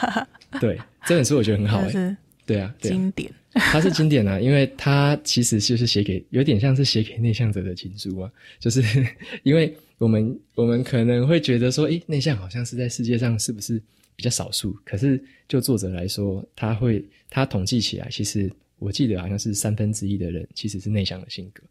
[0.61, 2.17] 对，这本书我觉得很好哎、欸。
[2.45, 3.33] 对啊，对啊，经典。
[3.55, 8.33] 它是经典啊，因为它其实就是写给有点像是写给内向者的情书啊。
[8.59, 8.83] 就是
[9.45, 13.81] 因为我们我们可能会觉得说，诶，内向好像是在世界上是不是？
[14.15, 21.63] 比较少数，可是就作者来说，他会他统计起来，其实我记得好像是三分之一的人其实是内向的性格，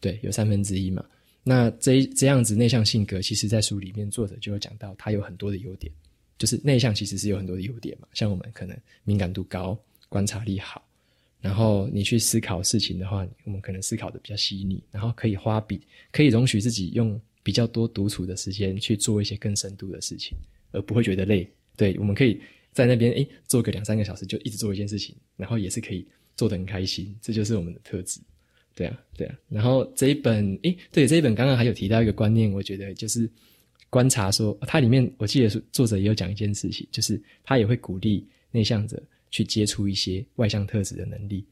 [0.00, 1.04] 对，有三分之一嘛。
[1.44, 5.92] 那这这样子内向性格，其实在书里面作者就有讲到，他有很多的优点，
[6.38, 9.76] 就是内向其实是有很多的优点嘛，像我们可能敏感度高，
[10.08, 10.86] 观察力好，
[11.40, 15.80] 然后你去思考事情的话，我们可能思考的比较细腻，然后可以花比
[16.12, 20.36] 可以容许自己用比较多独处的时间去做一些更深度的事情，
[20.70, 21.50] 而不会觉得累。
[21.76, 22.40] 对，我们可以
[22.72, 26.06] 在那边诶做个两三个小时，就一直做一件事情，然后也是可以
[26.36, 28.20] 做得很开心，这就是我们的特质。
[28.74, 29.38] 对啊，对啊。
[29.48, 33.28] 然后这一本，诶，对，这一本刚刚还有提到一个观念，我觉得就是
[33.90, 41.44] 观察说，它里面我记得作者也有讲一件事情，就是他也会鼓励内向者去接触一些外向特质的能力。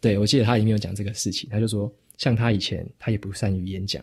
[0.00, 4.02] 对，我记得他里面有讲这个事情，他就说，像他以前他也不善于演讲，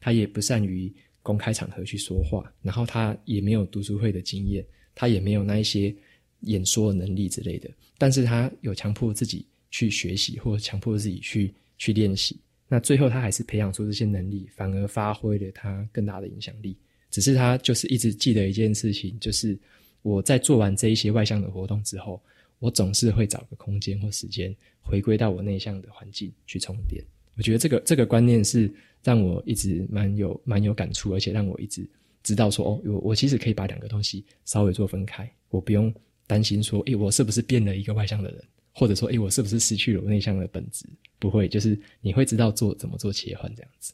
[0.00, 5.94] 他也不善于公开场合去说话，然后他也没有读书会的经验，他也没有那一些
[6.40, 11.52] 演说能力之类的，但是他有强迫自己去学习，或者强迫自己去。
[11.78, 16.76] 去练习，那最后他还是培养出这些能力，反而发挥了他更大的影响力。
[17.10, 19.58] 只是他就是一直记得一件事情，就是
[20.02, 22.22] 我在做完这一些外向的活动之后，
[22.60, 27.04] 我总是会找个空间或时间回归到我内向的环境去充电。
[27.36, 31.84] 我觉得这个这个观念是让我一直蛮有蛮有感触，而且让我一直
[32.22, 35.92] 知道说，哦，我我其实可以把两个东西稍微做分开，我不用
[36.26, 38.44] 担心说，诶，我是不是变了一个外向的人。
[38.74, 40.86] 或者说，诶，我是不是失去了我内向的本质？
[41.18, 43.92] 不会，就是你会知道做怎么做切换这样子。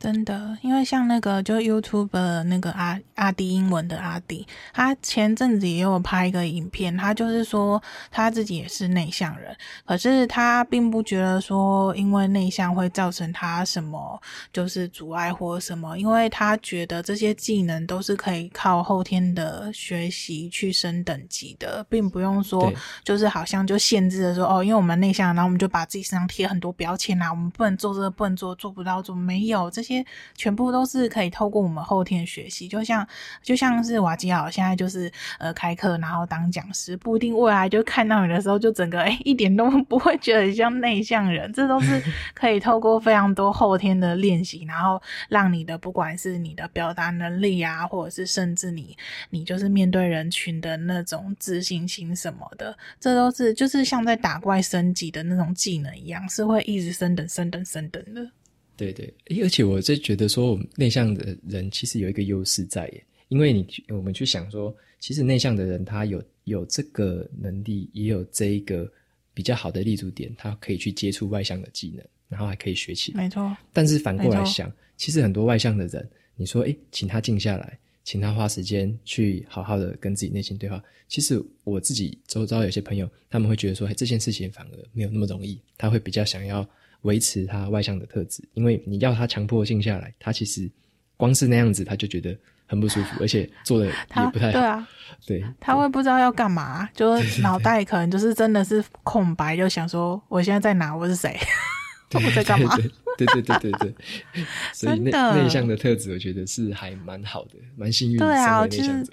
[0.00, 14.18] 真的，因为像那个就 YouTube 那个阿阿迪英文的阿迪，他前阵子也有拍一个影片，他就是说他自己也是内向人，可是他并不觉得说因为内向会造成他什么
[14.54, 22.72] 就是阻碍或什么，因为他觉得这些技能都是可以靠后天的学习去升等级的，并不用说
[23.04, 29.89] 就是好像就限制了说哦，因为我们内向，然后我们就把自己身上贴很多标签啊，我们不能做这个，不能做，做不到，做没有这些。
[29.90, 30.04] 些
[30.36, 33.06] 全部都是可以透过我们后天学习，就像
[33.42, 42.00] 就像是瓦吉好，现在就是呃开课，然后当讲师，不一定未来就看到你的时候，就整个哎、欸、一点都不会觉得像内向人，这都是
[42.34, 48.96] 可以透过非常多后天的练习，然后让你的不管是你的表达能力啊，或者是甚至你
[49.30, 58.30] 你就是面对人群的那种自信心什么的，这都是就是像在打怪升级的那种技能一样，是会一直升等升等升等的。
[58.80, 68.90] 对对，而且我就觉得说，我们内向的人其实有一个优势在耶，因为你我们去想说，其实内向的人他有有这个能力，也有这一个
[69.34, 73.22] 比较好的立足点，他可以去接触外向的技能，然后还可以学起来。
[73.22, 73.54] 没错。
[73.70, 80.82] 但是反过来想，其实很多外向的人，你说，诶，请他静下来，请他花时间去好好的跟自己内心对话。
[81.06, 86.66] 其实我自己周遭有些朋友，他们会觉得说，诶，这件事情反而没有那么容易，他会比较想要。
[87.02, 90.70] 维持他外向的特质，因为你要他强迫性下来，他其实
[91.16, 92.36] 光是那样子他就觉得
[92.66, 93.92] 很不舒服，而且做的也
[94.32, 94.52] 不太好。
[94.52, 94.88] 对啊，
[95.26, 101.36] 对，他会不知道要干嘛，就是脑袋可能就是真的是空白，就想说我现在在哪，我是谁，
[102.14, 102.76] 我在干嘛？
[103.18, 103.94] 对对对对对，
[104.72, 108.18] 所以内内向的特质，我觉得是还蛮好的，蛮幸运。
[108.18, 109.04] 对啊，其实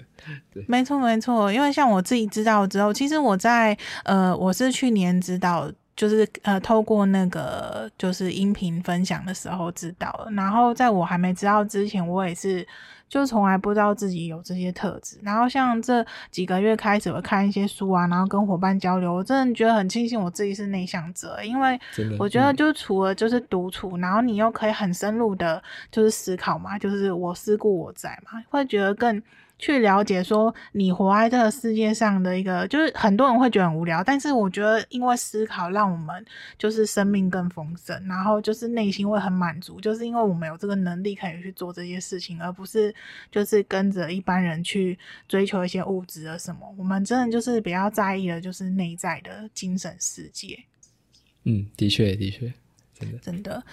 [0.52, 5.70] 对，没错没错，因为像我自己知道之后，其实我在呃，我是去年知道。
[5.98, 12.64] 就是呃，透过那个就是音频分享的时候知道了，然后在我还没知道之前，我也是
[13.08, 15.18] 就从来不知道自己有这些特质。
[15.22, 21.76] 然后像这几个月开始，我看一些书啊，然后跟伙伴交流，我真的觉得很庆幸我自己是内向者，因为
[22.16, 29.20] 我觉得就除了就是独处，然后你又可以很深入的，就是思考嘛，就是我思故我在嘛，会觉得更。
[29.58, 36.24] 去了解说你活在这个世界上的一个，就是很多人会觉得很无聊，但是我觉得因为思考让我们
[36.56, 42.94] 就是生命更丰盛，然后就是内心会很满足，就是因为我们有这个能力可以去做这些事情，而不是
[43.32, 46.60] 就是跟着一般人去追求一些物质的什么。
[46.78, 50.56] 我们真的就是比较在意的就是内在的精神世界。
[51.44, 52.52] 嗯，的确，的确，
[52.94, 53.64] 真的，真的，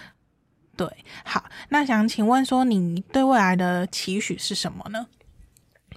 [0.76, 0.88] 对。
[1.24, 5.06] 好，那想请问说你对未来的期许是什么呢？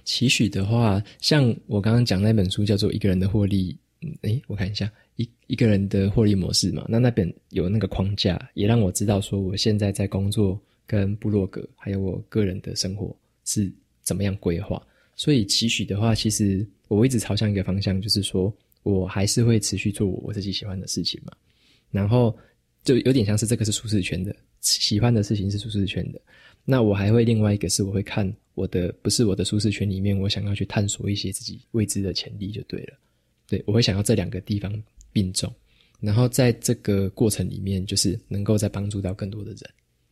[0.04, 6.84] 期许的话，像我刚刚讲那本书叫做《一个人的获利》，嗯，诶，我看一下，一一个人的获利模式嘛。
[6.88, 13.14] 那那本有那个框架，也让我知道说我现在在工作、跟部落格，还有我个人的生活
[13.44, 13.70] 是
[14.02, 14.82] 怎么样规划。
[15.16, 18.52] 所以期许的话，其实我一直朝向一个方向，就是说
[18.82, 21.32] 我还是会持续做我自己喜欢的事情嘛。
[21.90, 22.34] 然后
[22.82, 26.20] 就有点像是这个是舒适圈的，喜欢的事情是舒适圈的。
[26.64, 32.98] 那我还会另外一个是，我会看我的不是我的舒适圈里面，我想要去探索一些自己未知的潜力就对了。
[33.48, 34.72] 对，我会想要这两个地方
[35.12, 35.52] 并重，
[36.00, 39.70] 然后在这个过程里面，就是能够再帮助到更多的人，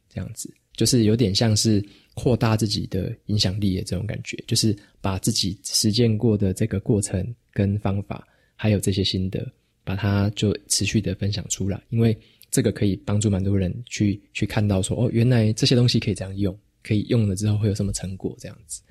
[0.08, 0.52] 这样子。
[0.74, 1.84] 就是有点像是
[2.14, 8.24] 扩大自己的影响力的这种感觉，就是把自己实践过的这个过程跟方法，
[8.54, 9.44] 还有这些心得，
[9.82, 12.16] 把它就持续的分享出来，因为
[12.50, 18.82] 这个可以帮助蛮多人去去看到说，哦，原来这些东西可以这样用，可以用了之后会有什么成果，这样子。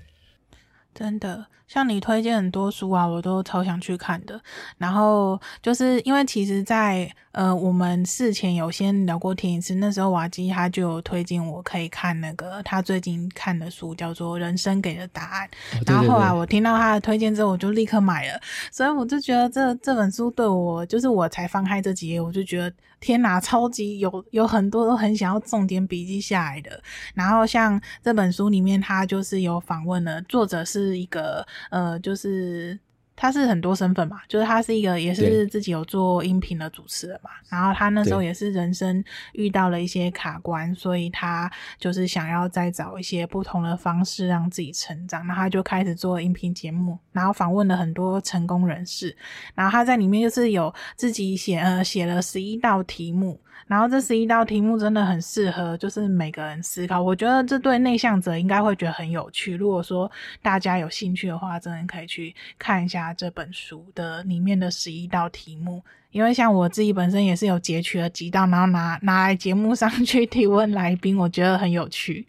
[0.93, 4.39] 真的，像你推荐很多书啊，我都超想去看的。
[4.78, 15.47] 然后就是因为其实在，在呃，我们事前有先聊过天一次，那时候瓦基他就有推荐我可以看那个他最近看的书，叫做《人生给的答案》。
[15.78, 15.93] 哦，对对对。
[15.93, 18.39] 然后后来我听到他的推荐之后，我就立刻买了。
[18.72, 22.74] 所以我就觉得这这本书对我，就是我才翻开这几页，我就觉得。
[22.99, 26.82] 天哪，超级有有很多都很想要重点笔记下来的。
[27.13, 32.80] 然后像这本书里面，他就是有访问了作者，是一个呃，就是。
[33.20, 39.03] 他是很多身份嘛，就是他是一个也是自己有做音频的主持人嘛，然后他那时候也是人生
[39.34, 49.18] 遇到了一些卡关，所以他就是想要再找一些不同的方式让自己成长，那他就开始做音频节目，然后访问了很多成功人士，
[49.55, 53.41] 然后他在里面就是有自己写呃写了十一道题目。
[53.66, 57.01] 然后这十一道题目真的很适合，就是每个人思考。
[57.01, 59.55] 我觉得这对内向者应该会觉得很有趣。
[59.55, 60.10] 如果说
[60.41, 65.82] 大家有兴趣的话，真的可以去看一下这本书的里面的十一道题目。
[66.12, 72.26] 因为像我自己本身也是有截取了几道，然后拿拿来节目上 去提问来宾，我觉得很有趣。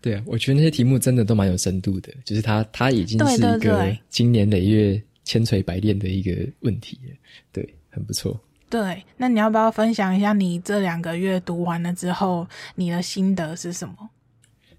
[0.00, 7.14] 对啊，我觉得那些题目真的都蛮有深度的，就是他他已经是一个经年累月、千锤百炼的一个问题了。
[7.52, 8.40] 对，很不错。
[8.70, 12.46] 对，那你要不要分享一下你这两个月读完了之后，
[12.76, 13.94] 你的心得是什么？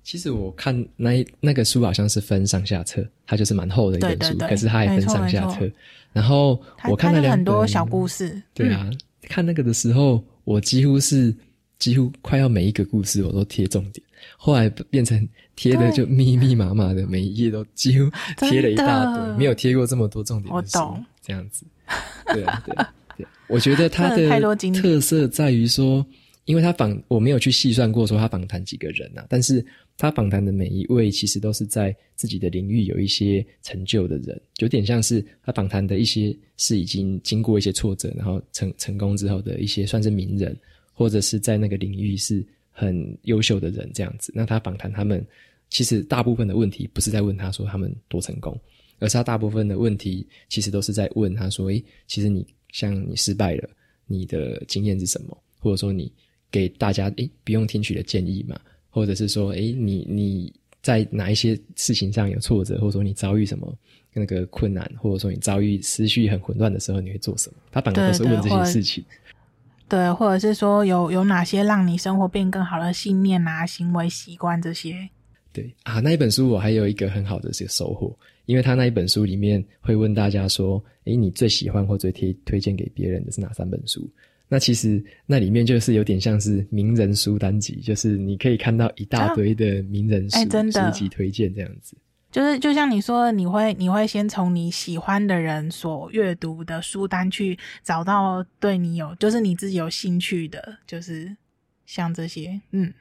[0.02, 5.70] 其实我看那那个书好像是分上下册，它就是蛮厚的一本书，对对对，可是它也分上下册。
[6.14, 11.36] 然后我看了两很多小故事，对啊，嗯、看那个的时候，我几乎是
[11.78, 14.04] 几乎快要每一个故事我都贴重点，
[14.38, 20.80] 后来变成贴的就密密麻麻的，每一页都几乎贴了一大堆，没有贴过这么多重点的书。
[20.80, 21.66] 我懂，这样子，
[22.34, 22.86] 对啊，对。
[23.48, 26.06] 我觉得他的特色在于说，
[26.46, 29.64] 因为他访我没有去细算过说他访谈几个人啊，但是
[29.98, 40.58] 他访谈的每一位其实都是在自己的领域有一些成就的人，有点像是他访谈的一些是已经经过一些挫折，然后成成功之后的一些算是名人，
[40.94, 44.32] 或者是在那个领域是很优秀的人这样子。
[44.36, 45.24] 那他访谈他们，
[45.70, 48.60] 其实大部分的问题不是在问他说他们多成功，
[49.00, 53.70] 而是他大部分的问题其实都是在问他说：“诶，其实你。”像你失败了，
[54.08, 55.38] 你的经验是什么？
[55.60, 56.12] 或者说你
[56.50, 58.60] 给大家诶不用听取的建议嘛？
[58.90, 63.74] 或者是说诶你你在哪一些事情上有挫折，或者说你遭遇什么
[64.14, 67.56] 那个困难，或者说你遭遇思绪很混乱的时候，你会做什么？
[67.72, 69.04] 他本来都是问这些事情。
[69.88, 75.10] 对，对，或者是说有有哪些让你生活变更好的信念啊、行为习惯这些？
[75.54, 78.18] 对啊，那一本书我还有一个很好的这个收获。
[78.48, 84.10] 因为他那一本书里面会问大家说：“诶，你最喜欢或最推推荐给别人的是哪三本书？”
[84.50, 90.38] 那其实那里面就是有点像是名人书单集，就是你可以看到一大堆的名人书
[90.72, 91.96] 书籍推荐这样子。
[92.30, 101.34] 就是就像你说的，你会你会先从你喜欢的人所阅读的书单去找到对你有，就是你自己有兴趣的，就是
[101.86, 102.92] 像这些，嗯。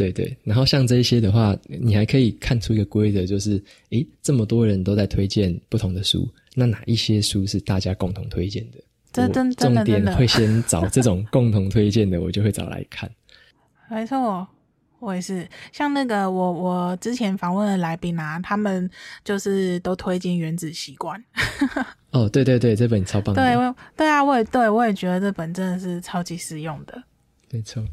[0.00, 8.78] 对对，然后像这一些的话，你还可以看出一个规则，就是诶，这么多人都在推荐不同的书，那哪一些书是大家共同推荐的？
[9.12, 13.10] 真真真的，重点会先找这种共同推荐的，我就会找来看。
[13.90, 14.48] 没错，
[15.00, 15.46] 我也是。
[15.70, 18.88] 像那个我我之前访问的来宾啊，他们
[19.22, 21.22] 就是都推荐《原子习惯》。
[22.12, 23.42] 哦，对对对，这本超棒的。
[23.42, 27.02] 对，对啊，我也对我也觉得这本真的是超级实用的。
[27.50, 27.84] 没错。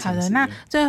[0.00, 0.80] 好的，那最。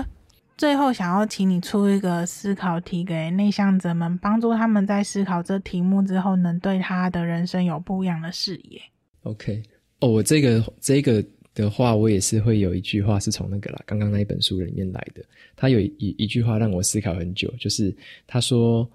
[0.58, 8.82] 最后，想要请你出一个思考题给内向者们，帮助他们在思考这题目之后，能对他的人生有不一样的视野。
[9.22, 9.62] OK，
[10.00, 15.24] 哦，我这个这个的话，我也是会有一句话是从那个啦，刚刚那一本书里面来的。
[15.56, 17.96] 他有一一句话让我思考很久，就是
[18.26, 18.90] 他说，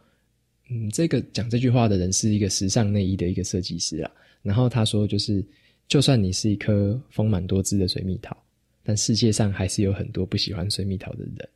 [0.68, 4.10] 嗯，这个讲这句话的人是一个时尚内衣的一个设计师啦。
[4.42, 5.44] 然后他说，就是
[5.86, 8.36] 就算你是一颗丰满多汁的水蜜桃。
[8.82, 11.48] 但世界上还是有很多不喜欢水蜜桃的人，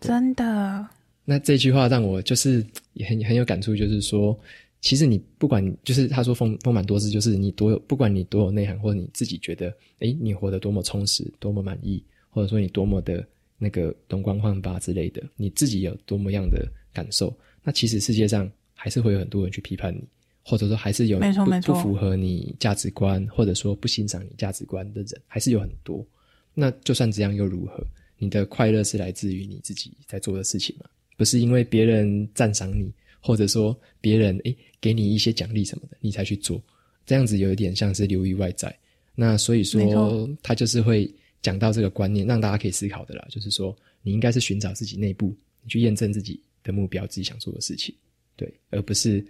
[0.00, 0.86] 真的。
[1.24, 4.38] 那这句话让我就是也很很有感触，就是说，
[4.80, 13.26] 其实你不管，就是他说丰丰满多姿，就是你多有，不管你多有内涵，或者你自己觉得，诶，你活得多么充实，多么满意，或者说你多么的
[13.58, 20.02] 那个容光焕发之类的，你自己有多么样的感受，那其实世界上还是会有很多人去批判你。
[20.46, 26.06] 或者说还是有不，不符合你价值观，或者说不欣赏你价值观的人，还是有很多。
[26.54, 27.84] 那就算这样又如何？
[28.16, 32.90] 你的快乐是来自于你自己在做的事情吗，不是因为别人赞赏你，
[33.20, 36.62] 或者说别人诶给你一些奖励什么的，你才去做。
[37.04, 38.74] 这样子有一点像是流于外在。
[39.14, 47.94] 那所以说，他就是会讲到这个观念，让大家可以思考的啦，就是说，你应该是寻找自己内部，你去验证自己的目标，自己想做的事情，
[48.36, 49.24] 对，而不是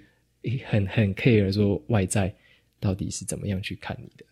[0.66, 2.32] 很很 care 说外在
[2.78, 4.24] 到底是怎么样去看你的。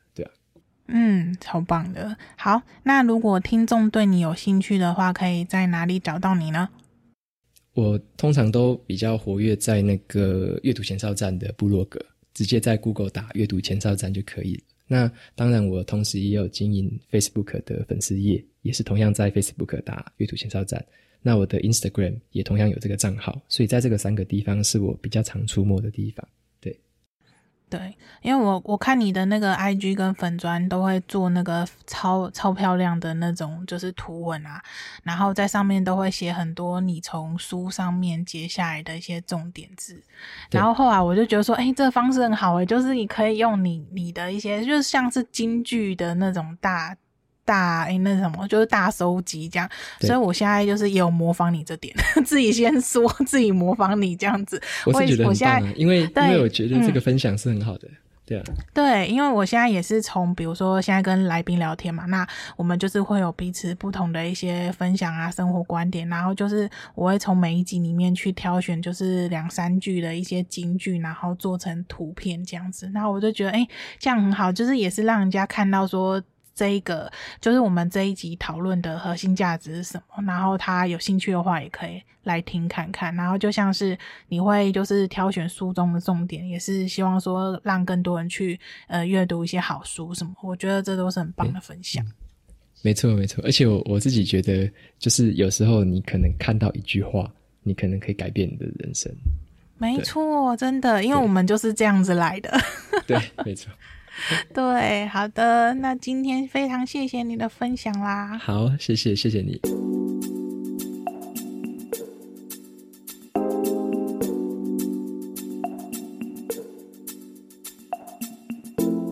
[0.89, 2.17] 嗯，超棒的。
[2.37, 6.69] 好，那如果听众对你有兴趣的话，可以在哪里找到你呢？
[7.75, 12.05] 我通常都比较活跃在那个阅读前哨站的部落格，
[12.35, 14.63] 直接在 Google 打阅读前哨站就可以了。
[14.87, 20.85] 那当然，我同时也有经营 Facebook 的粉丝页，也是同样在 Facebook 打阅读前哨站。
[21.23, 26.29] 那我的 Instagram 也同样有这个账号，所以在这个三个地方是我比较常出没的地方。
[27.73, 34.63] 对，因为我我看你的那个 IG 跟粉砖都会做那个超超漂亮的那种就是图文啊，
[35.03, 40.03] 然后在上面都会写很多你从书上面截下来的一些重点字，
[40.51, 46.95] 然后后来我就觉得说，哎，这个方式很好诶，就是你可以用你你的一些，就是像是京剧的那种大。
[47.45, 49.69] 大诶、欸，那什么就是大收集这样，
[50.01, 54.61] 所以我现在就是也有模仿你这点， 自己先说自己模仿你这样子。
[54.87, 58.45] 我是觉得很棒、啊，我因为因为我觉得这个分享是很好的，嗯、对啊。
[58.73, 62.27] 对，因为我现在也是从比如说现在跟来宾聊天嘛，那
[62.57, 72.91] 我们就是会有彼此不同的一些分享啊，生活观点，然后就是我会从每一集里面去挑选，就是两三句的一些金句，然后做成图片这样子。
[72.95, 73.69] 然后我就觉得，哎、欸，
[73.99, 76.23] 这样很好，就是也是让人家看到说。
[76.55, 80.23] 这一个就是我们这一集讨论的核心价值是什么？
[80.25, 83.15] 然后他有兴趣的话，也可以来听看看。
[83.15, 83.97] 然后就像是
[84.29, 90.33] 你会就是挑选书中的重点，也是希望说让更多人去呃阅读一些好书什么。
[90.43, 92.05] 我觉得这都是很棒的分享。
[92.05, 92.13] 嗯、
[92.83, 97.31] 没错没错，而且我我自己觉得，就是有时候你可能看到一句话，
[97.63, 99.11] 你可能可以改变你的人生。
[99.79, 102.57] 没错，真的，因为我们就是这样子来的。
[103.07, 103.73] 对，没错。
[104.53, 108.39] 对，好的，那今天非常谢谢你的分享啦。
[108.39, 109.61] 好，谢谢，谢谢你。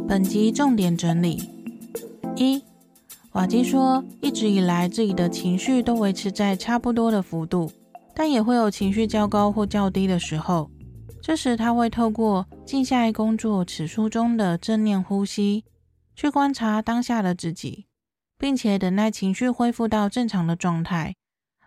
[0.08, 1.40] 本集重点整理：
[2.34, 2.60] 一，
[3.32, 7.70] 瓦基说，一直以来自己的情绪都维持在差不多的幅度，
[8.12, 10.68] 但也会有情绪较高或较低的时候。
[11.22, 15.64] 这时，他会透过静下来工作此书中的正念呼吸，
[16.16, 17.86] 去观察当下的自己，
[18.38, 21.14] 并且等待情绪恢复到正常的状态。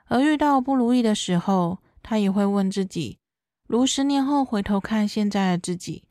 [0.08, 3.20] 而遇到不如意的时候，他也会问自己：
[3.68, 6.04] 如十年后回头看现在的自己，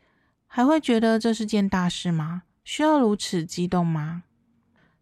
[0.47, 2.45] 还会觉得这是件大事吗？
[2.65, 4.23] 需要如此激动吗？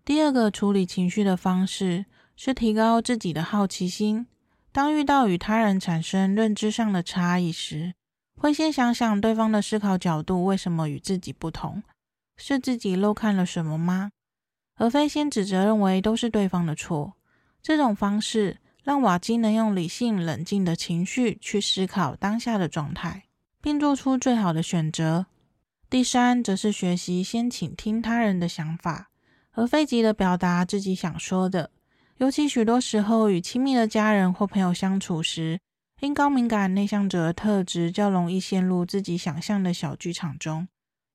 [0.03, 4.26] 第二个处理情绪的方式是提高自己的好奇心。
[4.72, 7.95] 当遇到与他人产生认知上的差异时，
[8.41, 11.82] 会先想想对方的思考角度为什么与自己不同，
[12.38, 14.12] 是自己漏看了什么吗？
[14.76, 17.12] 而非先指责认为都是对方的错。
[17.62, 23.24] 这种方式让瓦基能用理性冷静的情绪去思考当下的状态，
[23.61, 25.26] 并做出最好的选择。
[25.91, 29.11] 第三，则是学习先倾听他人的想法，
[29.53, 31.70] 而非急着表达自己想说的。
[32.16, 35.61] 尤其许多时候与亲密的家人或朋友相处时，
[36.01, 40.66] 因高敏感内向者的特质，较容易陷入自己想象的小剧场中，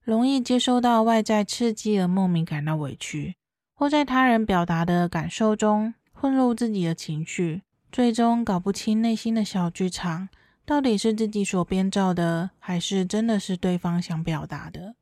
[0.03, 3.35] 容易接收到外在刺激而莫名感到委屈，
[3.73, 10.29] 或在他人表达的感受中混入自己的情绪，最终搞不清内心的小剧场
[10.65, 14.93] 到底是自己所编造的，还是真的是对方想表达的。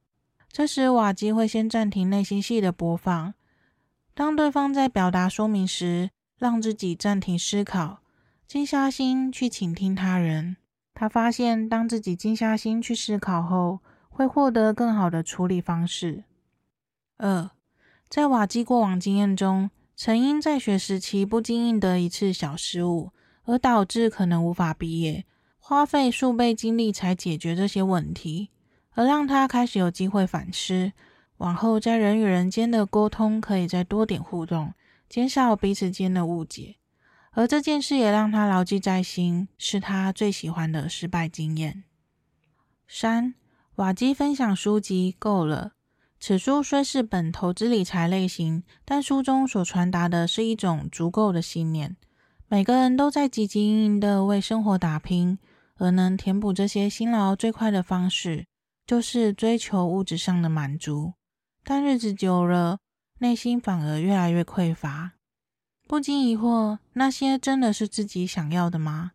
[0.50, 3.34] 这时，瓦基会先暂停内心戏的播放，
[4.14, 8.03] 当对方在表达说明时，让自己暂停思考。
[8.48, 10.58] 静下心去倾听他人，
[10.94, 13.80] 他发现当自己静下心去思考后，
[14.10, 16.26] 会获得更好的处理方式。
[17.18, 17.50] 二，
[18.10, 23.12] 在瓦基过往经验中，曾因在学时期不经意的一次小失误，
[23.46, 25.26] 而导致可能无法毕业，
[25.58, 28.50] 花费数倍精力才解决这些问题，
[28.92, 30.92] 而让他开始有机会反思，
[31.38, 34.74] 往后在人与人间的沟通可以再多点互动，
[35.10, 36.76] 减少彼此间的误解。
[37.34, 41.84] 而这件事也让他牢记在心，是他最喜欢的失败经验。
[42.88, 43.34] 三，
[43.76, 45.74] 瓦基分享书籍够了。
[46.20, 51.98] 此书虽是本投资理财类型，但书中所传达的是一种足够的信念。
[52.48, 55.40] 每个人都在汲汲营营的为生活打拼，
[55.78, 58.46] 而能填补这些辛劳最快的方式，
[58.86, 61.14] 就是追求物质上的满足。
[61.64, 62.78] 但日子久了，
[63.18, 65.13] 内心反而越来越匮乏。
[65.94, 69.12] 不禁疑惑：那些真的是自己想要的吗？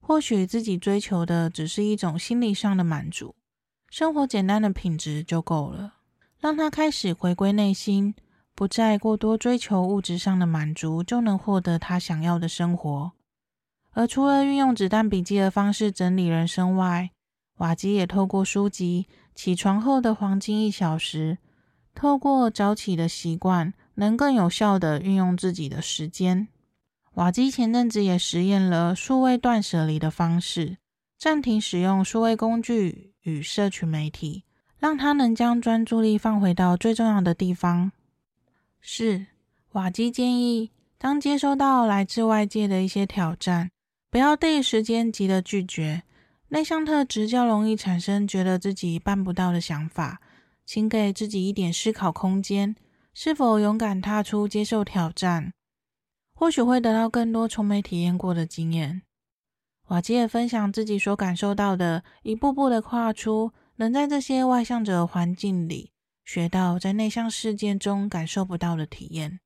[0.00, 3.34] 或许自己追求的只是一种心理上的满足，
[3.90, 5.94] 生活简单的品质就够了。
[6.38, 8.14] 让他开始回归内心，
[8.54, 13.10] 不再过多追求物质上的满足，就能获得他想要的生活。
[13.90, 17.10] 而除了运用子弹笔记的方式整理人生外，
[17.56, 21.38] 瓦基也透过书籍《起床后的黄金一小时》，
[22.00, 26.48] 透过早起的习惯，能更有效地运用自己的时间。
[27.14, 30.78] 瓦基前阵子也实验了数位断舍离的方式，
[31.18, 34.44] 暂停使用数位工具与社群媒体，
[34.78, 37.92] 让他能将专注力放回到最重要的地方。
[38.80, 39.26] 是，
[39.72, 43.70] 瓦基建议，当接收到来自外界的一些挑战，
[44.10, 46.02] 不要第一时间急着拒绝。
[46.48, 50.20] 内向特质较容易产生觉得自己办不到的想法，
[50.66, 52.74] 请给自己一点思考空间，
[53.14, 55.52] 是否勇敢踏出接受挑战？
[56.34, 59.02] 或许会得到更多从没体验过的经验。
[59.88, 65.92] 瓦基也分享自己所感受到的，一步步的跨出，能在这些外向者环境里
[66.24, 69.40] 学到在内向世界中感受不到的体验。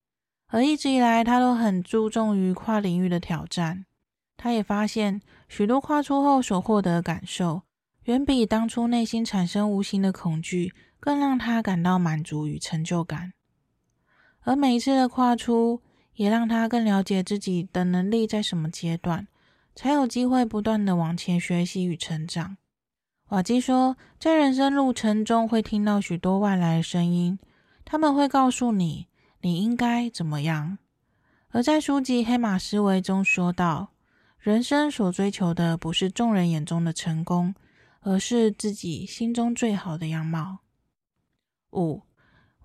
[0.48, 3.84] 而一直以来，他都很注重于跨领域的挑战。
[4.36, 7.62] 他也发现，许多跨出后所获得的感受，
[8.04, 13.32] 远比当初内心产生无形的恐惧更让他感到满足与成就感。
[14.47, 15.82] 而每一次的跨出，
[16.14, 19.26] 也让他更了解自己的能力在什么阶段，
[19.74, 22.57] 才有机会不断的往前学习与成长。
[23.30, 27.36] 瓦基说，在人生路程中会听到许多外来的声音，
[27.84, 29.09] 他们会告诉你
[29.40, 30.78] 你应该怎么样。
[31.49, 33.88] 而在书籍《黑马思维》中说道，
[34.38, 37.53] 人生所追求的不是众人眼中的成功，
[38.03, 40.59] 而是自己心中最好的样貌。
[41.72, 42.05] 五。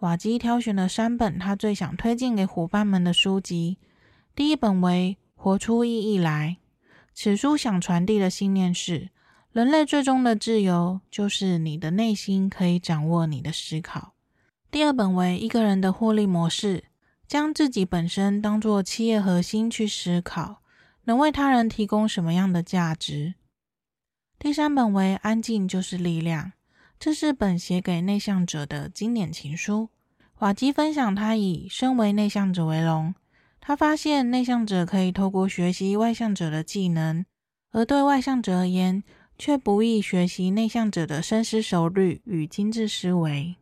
[0.01, 3.77] 瓦基挑选了三本他最想推荐给伙伴们的书籍。
[4.35, 6.57] 第一本为《活出意义来》，
[7.13, 9.11] 此书想传递的信念是：
[9.51, 14.13] 人类最终的自由就是你的内心可以掌握你的思考。
[14.71, 16.77] 第二本为《一个人的获利模式》，
[17.27, 20.63] 将自己本身当作企业核心去思考，
[21.03, 23.35] 能为他人提供什么样的价值。
[24.39, 26.45] 第三本为《安静就是力量》。
[27.03, 29.89] 这是本写给内向者的经典情书。
[30.37, 33.15] 瓦基分享，他以身为内向者为荣。
[33.59, 37.25] 他发现内向者可以透过学习外向者的技能，
[37.71, 39.03] 而对外向者而言，
[39.35, 43.55] 却不易学习内向者的深思熟虑与精致思维。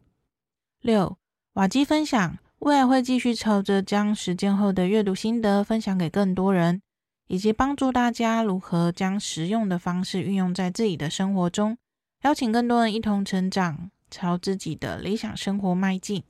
[0.81, 1.17] 六，
[1.53, 6.81] 瓦基分享，未来会继续朝着将实践后的阅读心得分享给更多人，
[7.27, 11.77] 以及帮助大家如何将实用的方式运用在自己的生活中。
[12.24, 16.24] 邀请更多人一同成长，朝自己的理想生活迈进。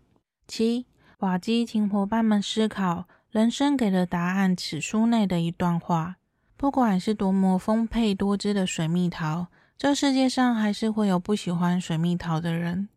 [0.47, 0.85] 七，
[1.17, 4.55] 瓦基请伙伴们思考人生给了答案。
[4.55, 6.17] 此书内的一段话：
[6.55, 9.47] 不管是多么丰沛多汁的水蜜桃，
[9.79, 12.87] 这世界上还是会有不喜欢水蜜桃的人。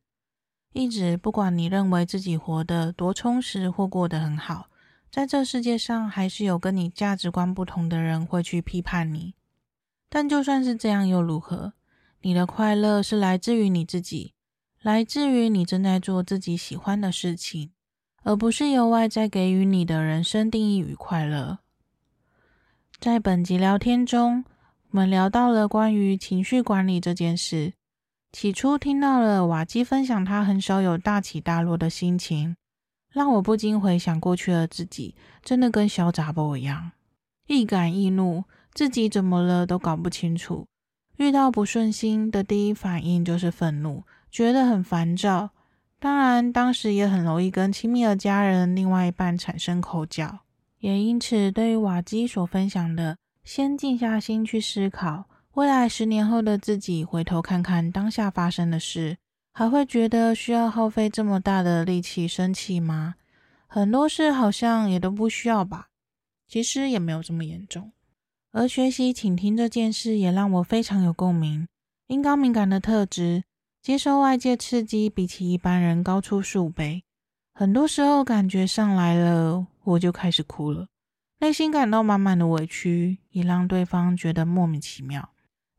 [0.75, 4.67] 一直，不管你认为自己活得多充实或过得很好，
[5.11, 9.35] 在这世界上还是有跟你价值观不同的人会去批判你。
[10.11, 11.73] 但就算是这样，又如何？
[12.25, 14.33] 你的快乐是来自于你自己，
[14.81, 17.73] 来自于你正在做自己喜欢的事情，
[18.23, 21.59] 而不是由外在给予你的人生定义与快乐。
[23.01, 24.45] 在本集聊天中，
[24.91, 27.73] 我们聊到了关于情绪管理这件事。
[28.31, 32.55] 起初听到了瓦基分享他很少有大起大落的心情，
[33.11, 36.93] 让我不禁回想过去的自己，真的跟小杂宝一样，
[37.49, 40.69] 易感易怒，自己怎么了都搞不清楚。
[41.17, 45.51] 遇到不顺心的第一反应就是愤怒，觉得很烦躁。
[45.99, 50.41] 当然，当时也很容易跟亲密的家人、另外一半产生口角。
[50.81, 59.17] 也因此，对于瓦基所分享的，先静下心去思考未来十年后的自己，回头看看当下发生的事，
[59.53, 63.15] 还会觉得需要耗费这么大的力气生气吗？
[63.69, 65.87] 很多事好像也都不需要吧。
[66.49, 67.93] 其实也没有这么严重。
[68.53, 71.67] 而学习倾听这件事也让我非常有共鸣。
[72.07, 73.45] 因高敏感的特质，
[73.81, 77.03] 接受外界刺激比起一般人高出数倍。
[77.55, 80.89] 很多时候感觉上来了，我就开始哭了，
[81.39, 85.31] 内心感到满满的委屈，也让对方觉得莫名其妙。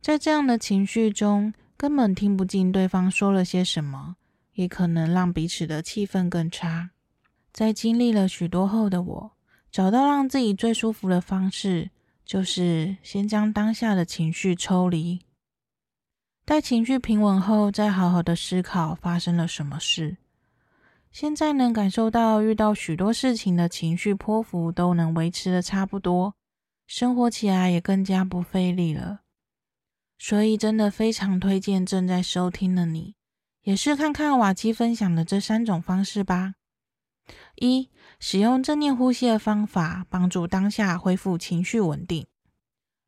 [0.02, 4.16] 在这样的情绪中，根本听不进对方说了些什么，
[4.54, 6.90] 也可能让彼此的气氛更差。
[7.52, 9.32] 在经历了许多后的我，
[9.72, 11.92] 找到让自己最舒服的方式。
[12.26, 15.22] 就是先将当下的情绪抽离，
[16.46, 20.18] 待情绪平稳后，再好好的思考发生了什么事。
[21.12, 26.34] 现在能感受到遇到许多事情的情绪波幅都能维持的差不多，
[26.88, 29.22] 生活起来也更加不费力了。
[30.18, 33.16] 所以真的非常推荐正在收听的你，
[33.62, 36.56] 也是看看瓦基分享的这三种方式吧。
[37.56, 37.90] 一、
[38.26, 42.26] 使用正念呼吸的方法，帮助当下恢复情绪稳定。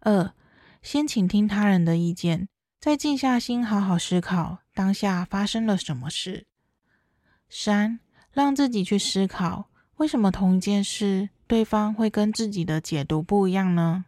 [0.01, 0.33] 二、
[0.81, 2.49] 先倾听他人的意见，
[2.81, 6.47] 再静下心好好思考当下发生了什么事。
[7.47, 8.01] 三、
[8.33, 14.03] 让自己去思考，为什么同一件事，对方会跟自己的解读不一样呢？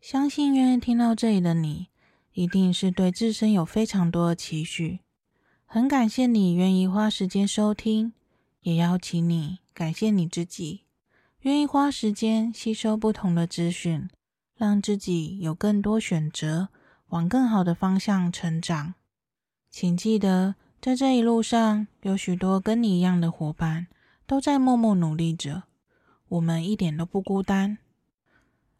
[0.00, 1.88] 相信愿意听到这里的你，
[2.34, 5.00] 一定是对自身有非常多的期许，
[5.66, 8.12] 很感谢你愿意花时间收听，
[8.60, 10.82] 也邀请你感谢你自己，
[11.40, 14.10] 愿意花时间吸收不同的资讯，
[14.54, 16.68] 让自己有更多选择，
[17.06, 18.92] 往更好的方向成长。
[19.70, 23.86] 请记得，在这一路上，有许多跟你一样的伙伴
[24.26, 25.62] 都在默默努力着，
[26.28, 27.78] 我们一点都不孤单。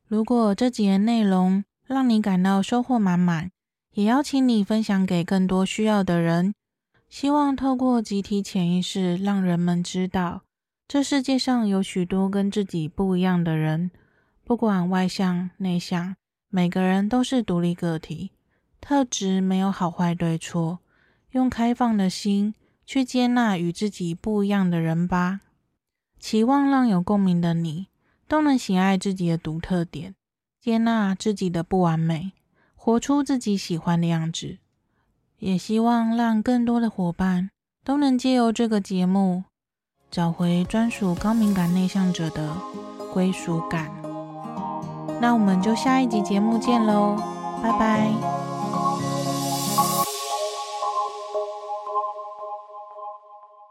[0.06, 3.50] 如果这几页内容，让你感到收获满满，
[3.94, 6.52] 也邀请你分享给更多需要的人。
[7.08, 10.42] 希望透过集体潜意识，让人们知道，
[10.90, 13.92] 这世界上有许多跟自己不一样的人，
[14.42, 16.16] 不管外向内向，
[16.48, 18.32] 每个人都是独立个体，
[18.80, 20.80] 特质没有好坏对错。
[21.30, 25.42] 用开放的心去接纳与自己不一样的人吧。
[26.18, 27.86] 期望让有共鸣的你，
[28.26, 30.16] 都能喜爱自己的独特点。
[30.60, 32.32] 接纳自己的不完美，
[32.74, 34.58] 活出自己喜欢的样子，
[35.38, 37.50] 也希望让更多的伙伴
[37.84, 39.44] 都能借由这个节目，
[40.10, 42.50] 找回专属高敏感内向者的
[43.12, 43.90] 归属感。
[45.20, 47.16] 那我们就下一集节目见喽，
[47.62, 48.49] 拜拜。